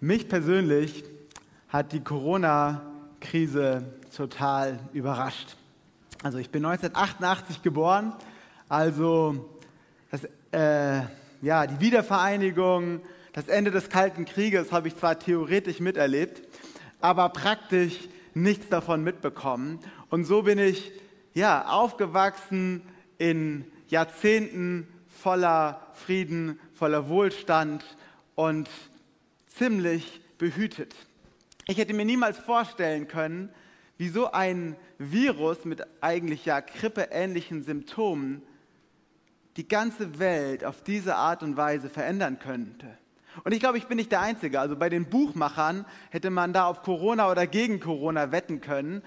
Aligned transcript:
Mich 0.00 0.28
persönlich 0.28 1.04
hat 1.68 1.92
die 1.92 2.04
Corona-Krise 2.04 3.82
total 4.14 4.78
überrascht. 4.92 5.56
Also 6.22 6.36
ich 6.36 6.50
bin 6.50 6.66
1988 6.66 7.62
geboren, 7.62 8.12
also 8.68 9.48
das, 10.10 10.28
äh, 10.52 11.00
ja, 11.40 11.66
die 11.66 11.80
Wiedervereinigung, 11.80 13.00
das 13.32 13.48
Ende 13.48 13.70
des 13.70 13.88
Kalten 13.88 14.26
Krieges 14.26 14.70
habe 14.70 14.88
ich 14.88 14.96
zwar 14.96 15.18
theoretisch 15.18 15.80
miterlebt, 15.80 16.42
aber 17.00 17.30
praktisch 17.30 17.96
nichts 18.34 18.68
davon 18.68 19.02
mitbekommen. 19.02 19.78
Und 20.10 20.24
so 20.26 20.42
bin 20.42 20.58
ich 20.58 20.92
ja, 21.32 21.68
aufgewachsen 21.68 22.82
in 23.16 23.64
Jahrzehnten 23.88 24.88
voller 25.08 25.86
Frieden, 25.94 26.60
voller 26.74 27.08
Wohlstand 27.08 27.82
und 28.34 28.68
ziemlich 29.56 30.20
behütet. 30.38 30.94
Ich 31.66 31.78
hätte 31.78 31.94
mir 31.94 32.04
niemals 32.04 32.38
vorstellen 32.38 33.08
können, 33.08 33.50
wie 33.98 34.08
so 34.08 34.30
ein 34.30 34.76
Virus 34.98 35.64
mit 35.64 35.82
eigentlich 36.00 36.44
ja 36.44 36.60
grippeähnlichen 36.60 37.62
Symptomen 37.62 38.42
die 39.56 39.66
ganze 39.66 40.18
Welt 40.18 40.64
auf 40.64 40.82
diese 40.82 41.16
Art 41.16 41.42
und 41.42 41.56
Weise 41.56 41.88
verändern 41.88 42.38
könnte. 42.38 42.98
Und 43.44 43.52
ich 43.52 43.60
glaube, 43.60 43.78
ich 43.78 43.86
bin 43.86 43.96
nicht 43.96 44.12
der 44.12 44.20
Einzige. 44.20 44.60
Also 44.60 44.76
bei 44.76 44.88
den 44.88 45.08
Buchmachern 45.08 45.86
hätte 46.10 46.30
man 46.30 46.52
da 46.52 46.66
auf 46.66 46.82
Corona 46.82 47.30
oder 47.30 47.46
gegen 47.46 47.80
Corona 47.80 48.32
wetten 48.32 48.60
können. 48.60 49.02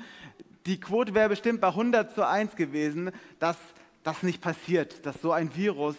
Die 0.66 0.80
Quote 0.80 1.14
wäre 1.14 1.30
bestimmt 1.30 1.62
bei 1.62 1.70
100 1.70 2.14
zu 2.14 2.28
1 2.28 2.56
gewesen, 2.56 3.12
dass 3.40 3.58
das 4.04 4.24
nicht 4.24 4.42
passiert, 4.42 5.06
dass 5.06 5.22
so 5.22 5.32
ein 5.32 5.56
Virus 5.56 5.96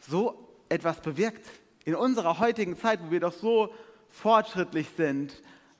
so 0.00 0.48
etwas 0.68 1.00
bewirkt. 1.00 1.46
In 1.88 1.94
unserer 1.94 2.38
heutigen 2.38 2.76
Zeit, 2.76 3.00
wo 3.02 3.10
wir 3.10 3.20
doch 3.20 3.32
so 3.32 3.72
fortschrittlich 4.10 4.90
sind, 4.94 5.32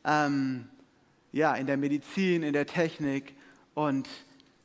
ähm, 0.07 0.67
ja, 1.33 1.55
in 1.55 1.67
der 1.67 1.77
Medizin, 1.77 2.43
in 2.43 2.55
der 2.55 2.65
Technik 2.65 3.37
und 3.75 4.09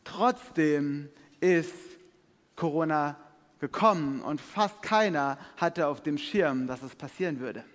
trotzdem 0.05 1.09
ist 1.41 1.73
Corona 2.55 3.17
gekommen 3.59 4.21
und 4.21 4.39
fast 4.39 4.81
keiner 4.81 5.37
hatte 5.57 5.87
auf 5.87 6.01
dem 6.01 6.17
Schirm, 6.17 6.65
dass 6.65 6.81
es 6.81 6.95
passieren 6.95 7.41
würde. 7.41 7.65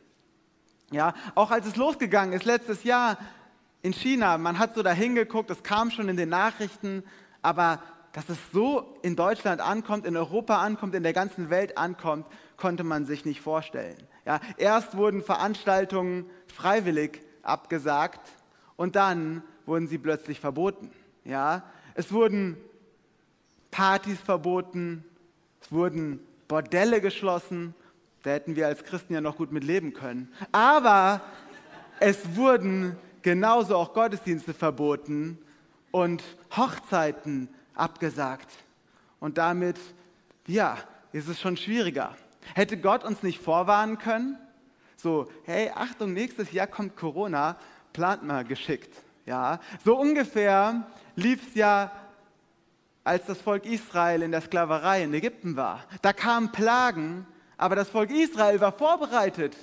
Ja, 0.91 1.13
auch 1.35 1.51
als 1.51 1.67
es 1.67 1.77
losgegangen 1.77 2.33
ist 2.33 2.47
letztes 2.47 2.85
Jahr 2.85 3.19
in 3.83 3.93
China, 3.93 4.39
man 4.39 4.59
hat 4.59 4.77
so 4.77 4.83
da 4.83 4.93
hingeguckt, 4.93 5.51
es 5.51 5.63
kam 5.63 5.91
schon 5.91 6.09
in 6.09 6.17
den 6.17 6.31
Nachrichten, 6.31 7.03
aber 7.43 7.83
dass 8.13 8.29
es 8.29 8.39
so 8.53 8.99
in 9.03 9.17
Deutschland 9.17 9.61
ankommt, 9.61 10.07
in 10.07 10.17
Europa 10.17 10.59
ankommt, 10.59 10.95
in 10.95 11.03
der 11.03 11.13
ganzen 11.13 11.51
Welt 11.51 11.79
ankommt, 11.79 12.27
konnte 12.57 12.85
man 12.85 13.07
sich 13.07 13.25
nicht 13.25 13.41
vorstellen. 13.41 13.99
Ja, 14.25 14.41
erst 14.57 14.97
wurden 14.97 15.23
Veranstaltungen 15.23 16.27
freiwillig 16.47 17.23
abgesagt 17.43 18.21
und 18.77 18.97
dann 18.97 19.43
wurden 19.67 19.89
sie 19.89 19.99
plötzlich 19.99 20.41
verboten. 20.41 20.91
Ja, 21.25 21.63
es 21.95 22.13
wurden 22.13 22.57
Partys 23.71 24.19
verboten, 24.19 25.05
es 25.61 25.71
wurden 25.71 26.21
Bordelle 26.49 27.01
geschlossen, 27.01 27.75
da 28.23 28.31
hätten 28.31 28.57
wir 28.57 28.67
als 28.67 28.85
Christen 28.85 29.15
ja 29.15 29.21
noch 29.21 29.37
gut 29.37 29.53
mit 29.53 29.65
leben 29.65 29.93
können. 29.93 30.33
Aber 30.51 31.21
es 32.01 32.37
wurden 32.37 32.97
genauso 33.23 33.77
auch 33.77 33.93
Gottesdienste 33.93 34.55
verboten 34.55 35.39
und 35.91 36.23
Hochzeiten 36.57 37.49
abgesagt. 37.79 38.51
Und 39.21 39.39
damit, 39.39 39.79
ja, 40.47 40.79
ist 41.13 41.29
es 41.29 41.41
schon 41.41 41.57
schwieriger. 41.57 42.17
Hätte 42.55 42.79
Gott 42.79 43.05
uns 43.05 43.23
nicht 43.23 43.41
vorwarnen 43.41 43.99
können? 43.99 44.39
So, 44.97 45.31
hey, 45.45 45.71
Achtung, 45.75 46.13
nächstes 46.13 46.53
Jahr 46.53 46.67
kommt 46.67 46.97
Corona, 46.97 47.57
plant 47.93 48.23
mal 48.25 48.45
geschickt. 48.45 48.95
Ja, 49.27 49.61
so 49.85 49.97
ungefähr 49.97 50.87
lief 51.15 51.49
es 51.49 51.55
ja, 51.55 51.93
als 53.05 53.27
das 53.27 53.41
Volk 53.41 53.65
Israel 53.65 54.23
in 54.23 54.33
der 54.33 54.41
Sklaverei 54.41 55.03
in 55.03 55.15
Ägypten 55.15 55.57
war. 55.57 55.85
Da 56.03 56.13
kamen 56.13 56.53
Plagen, 56.53 57.27
aber 57.57 57.77
das 57.77 57.89
Volk 57.89 58.11
Israel 58.11 58.61
war 58.61 58.73
vorbereitet 58.73 59.57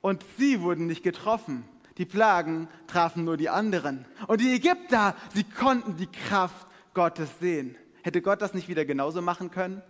und 0.00 0.24
sie 0.38 0.60
wurden 0.60 0.86
nicht 0.86 1.02
getroffen. 1.02 1.64
Die 1.96 2.04
Plagen 2.04 2.68
trafen 2.86 3.24
nur 3.24 3.36
die 3.36 3.48
anderen. 3.48 4.04
Und 4.26 4.40
die 4.40 4.52
Ägypter, 4.52 5.14
sie 5.32 5.44
konnten 5.44 5.96
die 5.96 6.08
Kraft 6.08 6.66
Gottes 6.94 7.28
sehen. 7.40 7.76
Hätte 8.02 8.22
Gott 8.22 8.42
das 8.42 8.54
nicht 8.54 8.68
wieder 8.68 8.84
genauso 8.84 9.20
machen 9.22 9.50
können? 9.50 9.82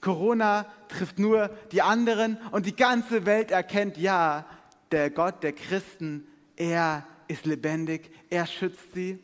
Corona 0.00 0.66
trifft 0.88 1.18
nur 1.18 1.48
die 1.70 1.82
anderen 1.82 2.36
und 2.50 2.66
die 2.66 2.74
ganze 2.74 3.24
Welt 3.24 3.50
erkennt, 3.50 3.96
ja, 3.96 4.44
der 4.90 5.10
Gott 5.10 5.42
der 5.42 5.52
Christen, 5.52 6.26
er 6.56 7.06
ist 7.28 7.46
lebendig, 7.46 8.10
er 8.28 8.46
schützt 8.46 8.92
sie. 8.92 9.22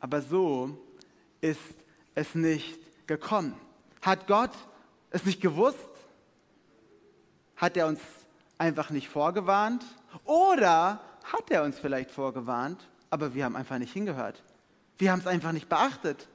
Aber 0.00 0.22
so 0.22 0.78
ist 1.40 1.60
es 2.14 2.34
nicht 2.34 2.78
gekommen. 3.06 3.54
Hat 4.02 4.26
Gott 4.26 4.52
es 5.10 5.24
nicht 5.24 5.40
gewusst? 5.40 5.78
Hat 7.56 7.76
er 7.76 7.86
uns 7.86 8.00
einfach 8.58 8.90
nicht 8.90 9.08
vorgewarnt? 9.08 9.84
Oder 10.24 11.00
hat 11.24 11.50
er 11.50 11.62
uns 11.64 11.78
vielleicht 11.78 12.10
vorgewarnt, 12.10 12.88
aber 13.10 13.34
wir 13.34 13.44
haben 13.44 13.56
einfach 13.56 13.78
nicht 13.78 13.92
hingehört? 13.92 14.42
Wir 14.98 15.12
haben 15.12 15.20
es 15.20 15.26
einfach 15.26 15.52
nicht 15.52 15.68
beachtet. 15.68 16.28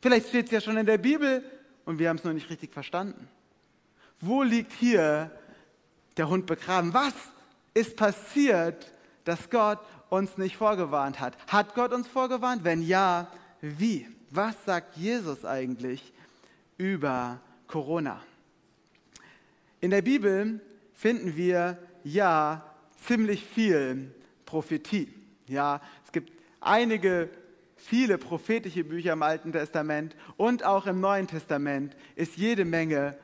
Vielleicht 0.00 0.28
steht 0.28 0.46
es 0.46 0.52
ja 0.52 0.60
schon 0.60 0.76
in 0.76 0.86
der 0.86 0.98
Bibel 0.98 1.44
und 1.84 1.98
wir 1.98 2.08
haben 2.08 2.16
es 2.16 2.24
noch 2.24 2.32
nicht 2.32 2.48
richtig 2.50 2.72
verstanden. 2.72 3.28
Wo 4.20 4.42
liegt 4.42 4.72
hier 4.72 5.30
der 6.16 6.28
Hund 6.28 6.46
begraben? 6.46 6.94
Was 6.94 7.14
ist 7.74 7.96
passiert, 7.96 8.92
dass 9.24 9.50
Gott 9.50 9.78
uns 10.08 10.38
nicht 10.38 10.56
vorgewarnt 10.56 11.20
hat? 11.20 11.36
Hat 11.46 11.74
Gott 11.74 11.92
uns 11.92 12.08
vorgewarnt? 12.08 12.64
Wenn 12.64 12.82
ja, 12.82 13.30
wie? 13.60 14.06
Was 14.30 14.64
sagt 14.64 14.96
Jesus 14.96 15.44
eigentlich 15.44 16.12
über 16.76 17.40
Corona? 17.66 18.20
In 19.80 19.90
der 19.90 20.02
Bibel 20.02 20.60
finden 20.92 21.36
wir 21.36 21.78
ja 22.04 22.64
ziemlich 23.06 23.44
viel 23.44 24.12
Prophetie. 24.44 25.12
Ja, 25.46 25.80
es 26.04 26.12
gibt 26.12 26.32
einige 26.60 27.30
viele 27.78 28.18
prophetische 28.18 28.84
Bücher 28.84 29.12
im 29.14 29.22
Alten 29.22 29.52
Testament 29.52 30.14
und 30.36 30.64
auch 30.64 30.86
im 30.86 31.00
Neuen 31.00 31.26
Testament 31.26 31.96
ist 32.16 32.36
jede 32.36 32.64
Menge 32.64 33.16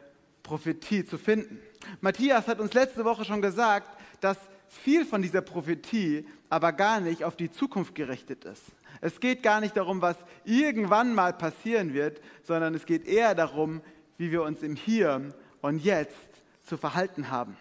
Prophetie 0.43 1.05
zu 1.05 1.19
finden. 1.19 1.61
Matthias 2.01 2.47
hat 2.47 2.61
uns 2.61 2.73
letzte 2.73 3.05
Woche 3.05 3.25
schon 3.25 3.43
gesagt, 3.43 3.89
dass 4.21 4.39
viel 4.69 5.05
von 5.05 5.23
dieser 5.23 5.43
Prophetie 5.43 6.27
aber 6.49 6.73
gar 6.73 7.01
nicht 7.01 7.25
auf 7.25 7.37
die 7.37 7.51
Zukunft 7.51 7.95
gerichtet 7.95 8.45
ist. 8.45 8.63
Es 9.01 9.21
geht 9.21 9.43
gar 9.43 9.61
nicht 9.61 9.77
darum, 9.77 10.01
was 10.01 10.17
irgendwann 10.45 11.15
mal 11.15 11.33
passieren 11.33 11.93
wird, 11.93 12.21
sondern 12.43 12.75
es 12.75 12.87
geht 12.87 13.07
eher 13.07 13.35
darum, 13.35 13.83
wie 14.17 14.31
wir 14.31 14.43
uns 14.43 14.63
im 14.63 14.77
Hier 14.77 15.35
und 15.61 15.85
Jetzt 15.85 16.17
zu 16.65 16.77
verhalten 16.77 17.31
haben. 17.31 17.57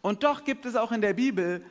Und 0.00 0.24
doch 0.24 0.44
gibt 0.44 0.66
es 0.66 0.74
auch 0.74 0.90
in 0.90 1.00
der 1.00 1.12
Bibel 1.12 1.64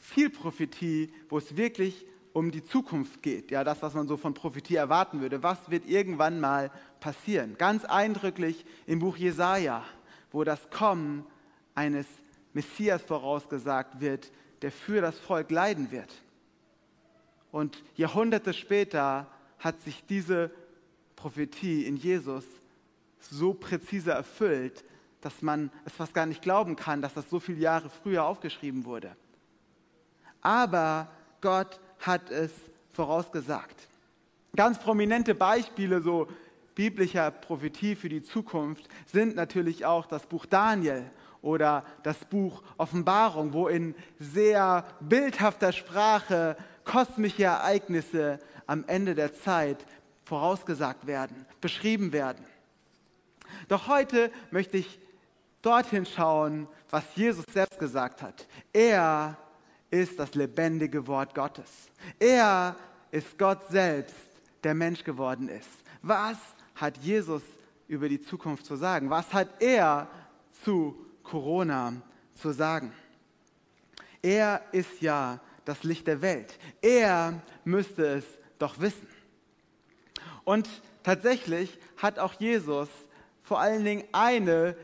viel 0.00 0.30
Prophetie, 0.30 1.12
wo 1.28 1.38
es 1.38 1.56
wirklich 1.56 2.06
um 2.32 2.50
die 2.50 2.64
Zukunft 2.64 3.22
geht, 3.22 3.50
ja, 3.50 3.62
das, 3.64 3.82
was 3.82 3.94
man 3.94 4.08
so 4.08 4.16
von 4.16 4.34
Prophetie 4.34 4.76
erwarten 4.76 5.20
würde. 5.20 5.42
Was 5.42 5.70
wird 5.70 5.86
irgendwann 5.86 6.40
mal 6.40 6.70
passieren? 7.00 7.56
Ganz 7.58 7.84
eindrücklich 7.84 8.64
im 8.86 9.00
Buch 9.00 9.16
Jesaja, 9.16 9.84
wo 10.30 10.44
das 10.44 10.70
Kommen 10.70 11.26
eines 11.74 12.06
Messias 12.52 13.02
vorausgesagt 13.02 14.00
wird, 14.00 14.30
der 14.62 14.72
für 14.72 15.00
das 15.00 15.18
Volk 15.18 15.50
leiden 15.50 15.90
wird. 15.90 16.12
Und 17.50 17.82
Jahrhunderte 17.96 18.54
später 18.54 19.26
hat 19.58 19.80
sich 19.82 20.04
diese 20.06 20.50
Prophetie 21.16 21.84
in 21.84 21.96
Jesus 21.96 22.44
so 23.20 23.54
präzise 23.54 24.12
erfüllt, 24.12 24.84
dass 25.20 25.42
man 25.42 25.70
es 25.84 25.92
fast 25.92 26.14
gar 26.14 26.26
nicht 26.26 26.42
glauben 26.42 26.76
kann, 26.76 27.02
dass 27.02 27.14
das 27.14 27.28
so 27.30 27.38
viele 27.38 27.60
Jahre 27.60 27.90
früher 27.90 28.24
aufgeschrieben 28.24 28.84
wurde. 28.84 29.14
Aber 30.40 31.08
Gott 31.40 31.78
hat 32.02 32.30
es 32.30 32.50
vorausgesagt. 32.92 33.88
Ganz 34.54 34.78
prominente 34.78 35.34
Beispiele 35.34 36.02
so 36.02 36.28
biblischer 36.74 37.30
Prophetie 37.30 37.94
für 37.96 38.08
die 38.08 38.22
Zukunft 38.22 38.88
sind 39.06 39.34
natürlich 39.36 39.84
auch 39.84 40.06
das 40.06 40.26
Buch 40.26 40.46
Daniel 40.46 41.10
oder 41.40 41.84
das 42.02 42.18
Buch 42.24 42.62
Offenbarung, 42.76 43.52
wo 43.52 43.68
in 43.68 43.94
sehr 44.18 44.84
bildhafter 45.00 45.72
Sprache 45.72 46.56
kosmische 46.84 47.44
Ereignisse 47.44 48.38
am 48.66 48.84
Ende 48.86 49.14
der 49.14 49.34
Zeit 49.34 49.84
vorausgesagt 50.24 51.06
werden, 51.06 51.46
beschrieben 51.60 52.12
werden. 52.12 52.44
Doch 53.68 53.88
heute 53.88 54.30
möchte 54.50 54.78
ich 54.78 54.98
dorthin 55.62 56.06
schauen, 56.06 56.68
was 56.90 57.04
Jesus 57.14 57.44
selbst 57.52 57.78
gesagt 57.78 58.22
hat. 58.22 58.46
Er 58.72 59.36
ist 59.92 60.18
das 60.18 60.34
lebendige 60.34 61.06
Wort 61.06 61.36
Gottes. 61.36 61.70
Er 62.18 62.74
ist 63.12 63.38
Gott 63.38 63.68
selbst, 63.68 64.16
der 64.64 64.74
Mensch 64.74 65.04
geworden 65.04 65.48
ist. 65.48 65.68
Was 66.02 66.38
hat 66.74 66.96
Jesus 66.98 67.42
über 67.86 68.08
die 68.08 68.20
Zukunft 68.20 68.66
zu 68.66 68.74
sagen? 68.74 69.08
Was 69.08 69.32
hat 69.32 69.62
er 69.62 70.08
zu 70.64 70.96
Corona 71.22 71.94
zu 72.34 72.52
sagen. 72.52 72.92
Er 74.20 74.62
ist 74.72 75.00
ja 75.00 75.40
das 75.64 75.82
Licht 75.82 76.06
der 76.06 76.22
Welt. 76.22 76.58
Er 76.80 77.42
müsste 77.64 78.04
es 78.04 78.24
doch 78.58 78.80
wissen. 78.80 79.08
Und 80.44 80.68
tatsächlich 81.02 81.78
hat 81.96 82.18
auch 82.18 82.34
Jesus 82.34 82.88
vor 83.42 83.60
allen 83.60 83.84
Dingen 83.84 84.04
eine 84.12 84.76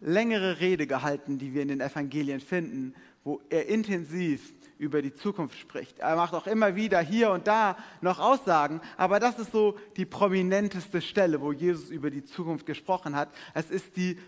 längere 0.00 0.60
Rede 0.60 0.86
gehalten, 0.86 1.38
die 1.38 1.52
wir 1.52 1.62
in 1.62 1.68
den 1.68 1.80
Evangelien 1.80 2.40
finden, 2.40 2.94
wo 3.24 3.40
er 3.50 3.66
intensiv 3.66 4.52
über 4.78 5.02
die 5.02 5.14
Zukunft 5.14 5.58
spricht. 5.58 5.98
Er 5.98 6.16
macht 6.16 6.32
auch 6.32 6.46
immer 6.46 6.74
wieder 6.74 7.00
hier 7.00 7.30
und 7.30 7.46
da 7.46 7.76
noch 8.00 8.18
Aussagen, 8.18 8.80
aber 8.96 9.20
das 9.20 9.38
ist 9.38 9.52
so 9.52 9.76
die 9.96 10.06
prominenteste 10.06 11.02
Stelle, 11.02 11.42
wo 11.42 11.52
Jesus 11.52 11.90
über 11.90 12.10
die 12.10 12.24
Zukunft 12.24 12.64
gesprochen 12.64 13.14
hat. 13.14 13.28
Es 13.52 13.70
ist 13.70 13.96
die 13.96 14.18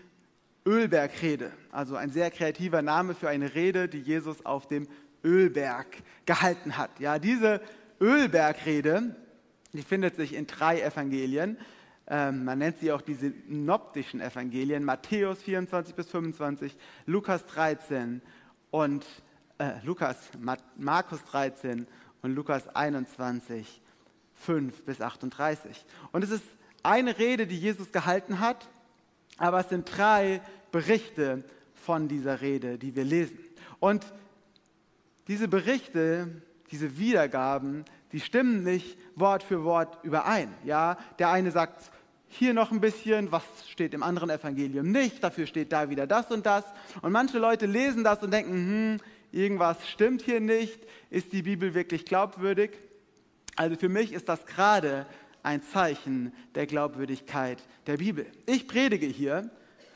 Ölbergrede, 0.65 1.51
also 1.71 1.95
ein 1.95 2.11
sehr 2.11 2.29
kreativer 2.29 2.83
Name 2.83 3.15
für 3.15 3.29
eine 3.29 3.55
Rede, 3.55 3.89
die 3.89 3.99
Jesus 3.99 4.45
auf 4.45 4.67
dem 4.67 4.87
Ölberg 5.23 5.87
gehalten 6.25 6.77
hat. 6.77 6.99
Ja, 6.99 7.17
diese 7.17 7.61
Ölbergrede, 7.99 9.15
die 9.73 9.81
findet 9.81 10.15
sich 10.15 10.35
in 10.35 10.45
drei 10.45 10.81
Evangelien. 10.81 11.57
Ähm, 12.05 12.45
man 12.45 12.59
nennt 12.59 12.79
sie 12.79 12.91
auch 12.91 13.01
die 13.01 13.15
synoptischen 13.15 14.21
Evangelien, 14.21 14.83
Matthäus 14.83 15.41
24 15.41 15.95
bis 15.95 16.09
25, 16.09 16.77
Lukas 17.05 17.45
13 17.47 18.21
und 18.73 19.05
äh, 19.59 19.73
Lukas, 19.83 20.17
Markus 20.75 21.23
13 21.25 21.85
und 22.23 22.33
Lukas 22.33 22.67
21, 22.75 23.81
5 24.33 24.81
bis 24.81 24.99
38. 24.99 25.85
Und 26.11 26.23
es 26.23 26.31
ist 26.31 26.43
eine 26.81 27.19
Rede, 27.19 27.45
die 27.45 27.59
Jesus 27.59 27.91
gehalten 27.91 28.39
hat, 28.39 28.67
aber 29.37 29.59
es 29.59 29.69
sind 29.69 29.95
drei 29.95 30.41
Berichte 30.71 31.43
von 31.75 32.07
dieser 32.07 32.41
Rede, 32.41 32.79
die 32.79 32.95
wir 32.95 33.03
lesen. 33.03 33.37
Und 33.79 34.11
diese 35.27 35.47
Berichte, 35.47 36.41
diese 36.71 36.97
Wiedergaben, 36.97 37.85
die 38.11 38.21
stimmen 38.21 38.63
nicht 38.63 38.97
Wort 39.15 39.43
für 39.43 39.63
Wort 39.63 40.03
überein. 40.03 40.51
Ja, 40.63 40.97
der 41.19 41.29
eine 41.29 41.51
sagt 41.51 41.91
hier 42.35 42.53
noch 42.53 42.71
ein 42.71 42.81
bisschen, 42.81 43.31
was 43.31 43.43
steht 43.69 43.93
im 43.93 44.03
anderen 44.03 44.29
Evangelium 44.29 44.91
nicht, 44.91 45.23
dafür 45.23 45.47
steht 45.47 45.71
da 45.71 45.89
wieder 45.89 46.07
das 46.07 46.31
und 46.31 46.45
das. 46.45 46.63
Und 47.01 47.11
manche 47.11 47.39
Leute 47.39 47.65
lesen 47.65 48.03
das 48.03 48.21
und 48.23 48.31
denken, 48.31 48.51
hm, 48.51 48.99
irgendwas 49.31 49.87
stimmt 49.87 50.21
hier 50.21 50.39
nicht, 50.39 50.79
ist 51.09 51.33
die 51.33 51.43
Bibel 51.43 51.73
wirklich 51.73 52.05
glaubwürdig? 52.05 52.71
Also 53.55 53.75
für 53.75 53.89
mich 53.89 54.13
ist 54.13 54.29
das 54.29 54.45
gerade 54.45 55.05
ein 55.43 55.61
Zeichen 55.61 56.33
der 56.55 56.65
Glaubwürdigkeit 56.65 57.61
der 57.85 57.97
Bibel. 57.97 58.25
Ich 58.45 58.67
predige 58.67 59.05
hier, 59.05 59.49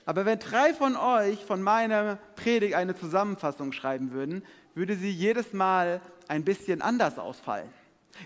aber 0.06 0.26
wenn 0.26 0.40
drei 0.40 0.74
von 0.74 0.96
euch 0.96 1.44
von 1.44 1.62
meiner 1.62 2.18
Predigt 2.36 2.76
eine 2.76 2.96
Zusammenfassung 2.96 3.72
schreiben 3.72 4.12
würden, 4.12 4.44
würde 4.76 4.96
sie 4.96 5.10
jedes 5.10 5.54
Mal 5.54 6.02
ein 6.28 6.44
bisschen 6.44 6.82
anders 6.82 7.18
ausfallen. 7.18 7.70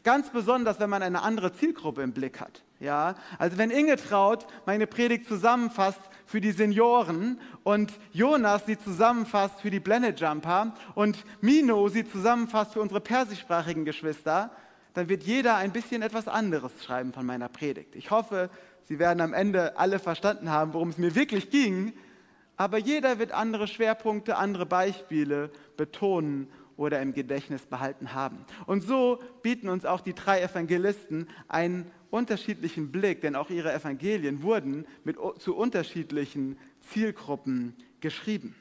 Ganz 0.04 0.30
besonders, 0.30 0.80
wenn 0.80 0.90
man 0.90 1.04
eine 1.04 1.22
andere 1.22 1.54
Zielgruppe 1.54 2.02
im 2.02 2.14
Blick 2.14 2.40
hat. 2.40 2.64
Ja, 2.82 3.14
also 3.38 3.60
wenn 3.60 3.70
Inge 3.70 3.96
Traut 3.96 4.48
meine 4.66 4.88
Predigt 4.88 5.28
zusammenfasst 5.28 6.02
für 6.26 6.42
die 6.42 6.52
Senioren 6.52 7.40
und 7.64 7.94
Jonas 8.12 8.66
sie 8.66 8.78
zusammenfasst 8.78 9.62
für 9.62 9.70
die 9.70 9.80
Blended 9.80 10.20
Jumper 10.20 10.74
und 10.96 11.24
Mino 11.42 11.90
sie 11.90 12.10
zusammenfasst 12.10 12.74
für 12.74 12.82
unsere 12.82 13.00
persischsprachigen 13.00 13.86
Geschwister, 13.86 14.50
dann 14.96 15.10
wird 15.10 15.22
jeder 15.22 15.58
ein 15.58 15.72
bisschen 15.72 16.02
etwas 16.02 16.28
anderes 16.28 16.72
schreiben 16.84 17.14
von 17.14 17.24
meiner 17.24 17.50
Predigt. 17.50 17.96
Ich 17.96 18.10
hoffe, 18.10 18.50
Sie 18.86 18.98
werden 18.98 19.22
am 19.22 19.34
Ende 19.34 19.78
alle 19.78 20.00
verstanden 20.00 20.50
haben, 20.50 20.74
worum 20.74 20.90
es 20.90 20.98
mir 20.98 21.14
wirklich 21.16 21.52
ging, 21.52 21.94
aber 22.58 22.78
jeder 22.78 23.20
wird 23.20 23.32
andere 23.32 23.68
Schwerpunkte, 23.68 24.38
andere 24.38 24.66
Beispiele 24.66 25.52
betonen 25.78 26.50
oder 26.78 27.00
im 27.02 27.14
Gedächtnis 27.14 27.66
behalten 27.68 28.14
haben. 28.14 28.44
Und 28.66 28.84
so 28.84 29.20
bieten 29.44 29.70
uns 29.70 29.86
auch 29.86 30.02
die 30.02 30.16
drei 30.16 30.42
Evangelisten 30.42 31.30
einen 31.48 31.92
unterschiedlichen 32.12 32.92
Blick, 32.92 33.22
denn 33.22 33.36
auch 33.36 33.50
ihre 33.50 33.74
Evangelien 33.74 34.44
wurden 34.44 34.86
mit, 35.04 35.18
zu 35.40 35.56
unterschiedlichen 35.56 36.58
Zielgruppen 36.92 37.76
geschrieben. 38.02 38.56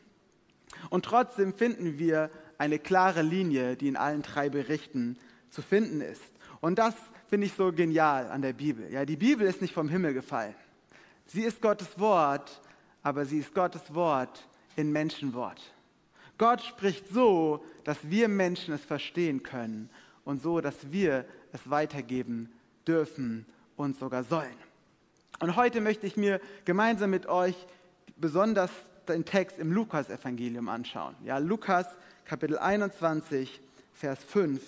Und 0.89 1.05
trotzdem 1.05 1.53
finden 1.53 1.99
wir 1.99 2.31
eine 2.57 2.79
klare 2.79 3.23
Linie, 3.23 3.77
die 3.77 3.89
in 3.89 3.97
allen 3.97 4.23
drei 4.23 4.49
Berichten 4.49 5.19
zu 5.51 5.63
finden 5.63 6.01
ist. 6.01 6.23
Und 6.61 6.79
das 6.79 6.95
finde 7.29 7.47
ich 7.47 7.55
so 7.55 7.73
genial 7.73 8.31
an 8.31 8.43
der 8.43 8.53
Bibel. 8.53 8.91
Ja, 8.91 9.05
die 9.05 9.17
Bibel 9.17 9.47
ist 9.47 9.61
nicht 9.61 9.75
vom 9.75 9.89
Himmel 9.89 10.15
gefallen. 10.15 10.55
Sie 11.27 11.43
ist 11.43 11.61
Gottes 11.61 11.99
Wort, 11.99 12.61
aber 13.03 13.25
sie 13.25 13.39
ist 13.39 13.55
Gottes 13.55 13.95
Wort 13.95 14.47
in 14.77 14.93
Menschenwort. 14.93 15.61
Gott 16.39 16.63
spricht 16.63 17.09
so, 17.09 17.65
dass 17.85 17.99
wir 18.03 18.29
Menschen 18.29 18.75
es 18.75 18.85
verstehen 18.85 19.43
können 19.43 19.91
und 20.25 20.43
so, 20.43 20.61
dass 20.61 20.91
wir 20.91 21.25
es 21.53 21.69
weitergeben 21.69 22.51
dürfen 22.87 23.47
und 23.77 23.99
sogar 23.99 24.25
sollen. 24.25 24.57
Und 25.41 25.57
heute 25.57 25.81
möchte 25.81 26.07
ich 26.07 26.17
mir 26.17 26.41
gemeinsam 26.65 27.11
mit 27.11 27.27
euch 27.27 27.57
besonders 28.17 28.71
den 29.09 29.25
Text 29.25 29.59
im 29.59 29.73
Lukas-Evangelium 29.73 30.69
anschauen. 30.69 31.15
Ja, 31.25 31.39
Lukas 31.39 31.87
Kapitel 32.25 32.59
21, 32.59 33.61
Vers 33.95 34.23
5 34.25 34.63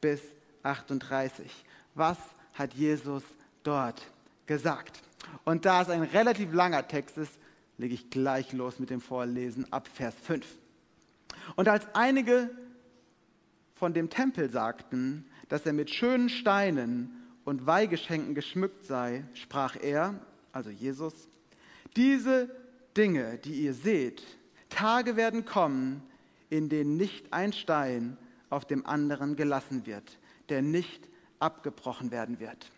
bis 0.00 0.20
38. 0.62 1.50
Was 1.94 2.18
hat 2.54 2.74
Jesus 2.74 3.22
dort 3.62 4.10
gesagt? 4.46 5.02
Und 5.44 5.64
da 5.64 5.82
es 5.82 5.90
ein 5.90 6.02
relativ 6.02 6.52
langer 6.52 6.86
Text 6.88 7.18
ist, 7.18 7.32
lege 7.78 7.94
ich 7.94 8.10
gleich 8.10 8.52
los 8.52 8.78
mit 8.78 8.90
dem 8.90 9.00
Vorlesen 9.00 9.70
ab 9.72 9.88
Vers 9.88 10.14
5. 10.22 10.46
Und 11.54 11.68
als 11.68 11.86
einige 11.94 12.50
von 13.74 13.92
dem 13.92 14.10
Tempel 14.10 14.50
sagten, 14.50 15.26
dass 15.48 15.66
er 15.66 15.72
mit 15.72 15.90
schönen 15.90 16.28
Steinen 16.28 17.25
und 17.46 17.64
Weihgeschenken 17.64 18.34
geschmückt 18.34 18.84
sei, 18.84 19.24
sprach 19.32 19.76
er, 19.80 20.14
also 20.52 20.68
Jesus, 20.68 21.14
diese 21.94 22.50
Dinge, 22.96 23.38
die 23.38 23.62
ihr 23.62 23.72
seht, 23.72 24.22
Tage 24.68 25.16
werden 25.16 25.44
kommen, 25.44 26.02
in 26.50 26.68
denen 26.68 26.96
nicht 26.96 27.32
ein 27.32 27.52
Stein 27.52 28.18
auf 28.50 28.64
dem 28.64 28.84
anderen 28.84 29.36
gelassen 29.36 29.86
wird, 29.86 30.18
der 30.48 30.60
nicht 30.60 31.08
abgebrochen 31.38 32.10
werden 32.10 32.40
wird. 32.40 32.70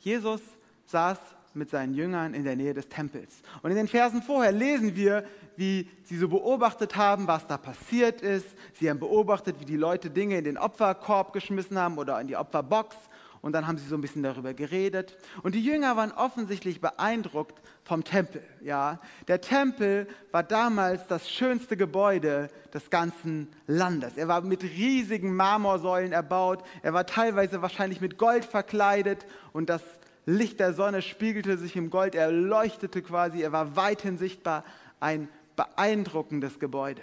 Jesus 0.00 0.40
saß 0.86 1.18
mit 1.54 1.70
seinen 1.70 1.94
Jüngern 1.94 2.34
in 2.34 2.42
der 2.42 2.56
Nähe 2.56 2.74
des 2.74 2.88
Tempels. 2.88 3.40
Und 3.62 3.70
in 3.70 3.76
den 3.76 3.86
Versen 3.86 4.20
vorher 4.20 4.50
lesen 4.50 4.96
wir, 4.96 5.24
wie 5.56 5.88
sie 6.02 6.18
so 6.18 6.28
beobachtet 6.28 6.96
haben, 6.96 7.28
was 7.28 7.46
da 7.46 7.56
passiert 7.56 8.20
ist. 8.20 8.46
Sie 8.74 8.90
haben 8.90 8.98
beobachtet, 8.98 9.60
wie 9.60 9.64
die 9.64 9.76
Leute 9.76 10.10
Dinge 10.10 10.38
in 10.38 10.44
den 10.44 10.58
Opferkorb 10.58 11.32
geschmissen 11.32 11.78
haben 11.78 11.98
oder 11.98 12.20
in 12.20 12.26
die 12.26 12.36
Opferbox. 12.36 12.96
Und 13.44 13.52
dann 13.52 13.66
haben 13.66 13.76
sie 13.76 13.86
so 13.86 13.94
ein 13.94 14.00
bisschen 14.00 14.22
darüber 14.22 14.54
geredet. 14.54 15.18
Und 15.42 15.54
die 15.54 15.62
Jünger 15.62 15.98
waren 15.98 16.12
offensichtlich 16.12 16.80
beeindruckt 16.80 17.60
vom 17.82 18.02
Tempel. 18.02 18.42
Ja, 18.62 19.00
der 19.28 19.42
Tempel 19.42 20.08
war 20.32 20.42
damals 20.42 21.06
das 21.08 21.28
schönste 21.28 21.76
Gebäude 21.76 22.48
des 22.72 22.88
ganzen 22.88 23.48
Landes. 23.66 24.16
Er 24.16 24.28
war 24.28 24.40
mit 24.40 24.62
riesigen 24.62 25.36
Marmorsäulen 25.36 26.12
erbaut. 26.12 26.64
Er 26.80 26.94
war 26.94 27.04
teilweise 27.04 27.60
wahrscheinlich 27.60 28.00
mit 28.00 28.16
Gold 28.16 28.46
verkleidet. 28.46 29.26
Und 29.52 29.68
das 29.68 29.82
Licht 30.24 30.58
der 30.58 30.72
Sonne 30.72 31.02
spiegelte 31.02 31.58
sich 31.58 31.76
im 31.76 31.90
Gold, 31.90 32.14
er 32.14 32.32
leuchtete 32.32 33.02
quasi, 33.02 33.42
er 33.42 33.52
war 33.52 33.76
weithin 33.76 34.16
sichtbar, 34.16 34.64
ein 35.00 35.28
beeindruckendes 35.54 36.58
Gebäude. 36.58 37.02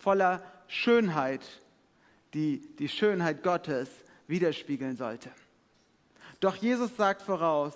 Voller 0.00 0.42
Schönheit, 0.66 1.42
die 2.34 2.62
die 2.80 2.88
Schönheit 2.88 3.44
Gottes 3.44 3.88
widerspiegeln 4.28 4.96
sollte. 4.96 5.30
Doch 6.40 6.54
Jesus 6.54 6.96
sagt 6.96 7.22
voraus, 7.22 7.74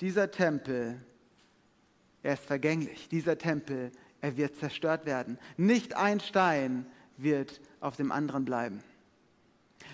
dieser 0.00 0.30
Tempel, 0.30 1.00
er 2.22 2.34
ist 2.34 2.44
vergänglich, 2.44 3.08
dieser 3.08 3.36
Tempel, 3.36 3.90
er 4.20 4.36
wird 4.36 4.56
zerstört 4.56 5.06
werden. 5.06 5.38
Nicht 5.56 5.96
ein 5.96 6.20
Stein 6.20 6.86
wird 7.16 7.60
auf 7.80 7.96
dem 7.96 8.12
anderen 8.12 8.44
bleiben. 8.44 8.82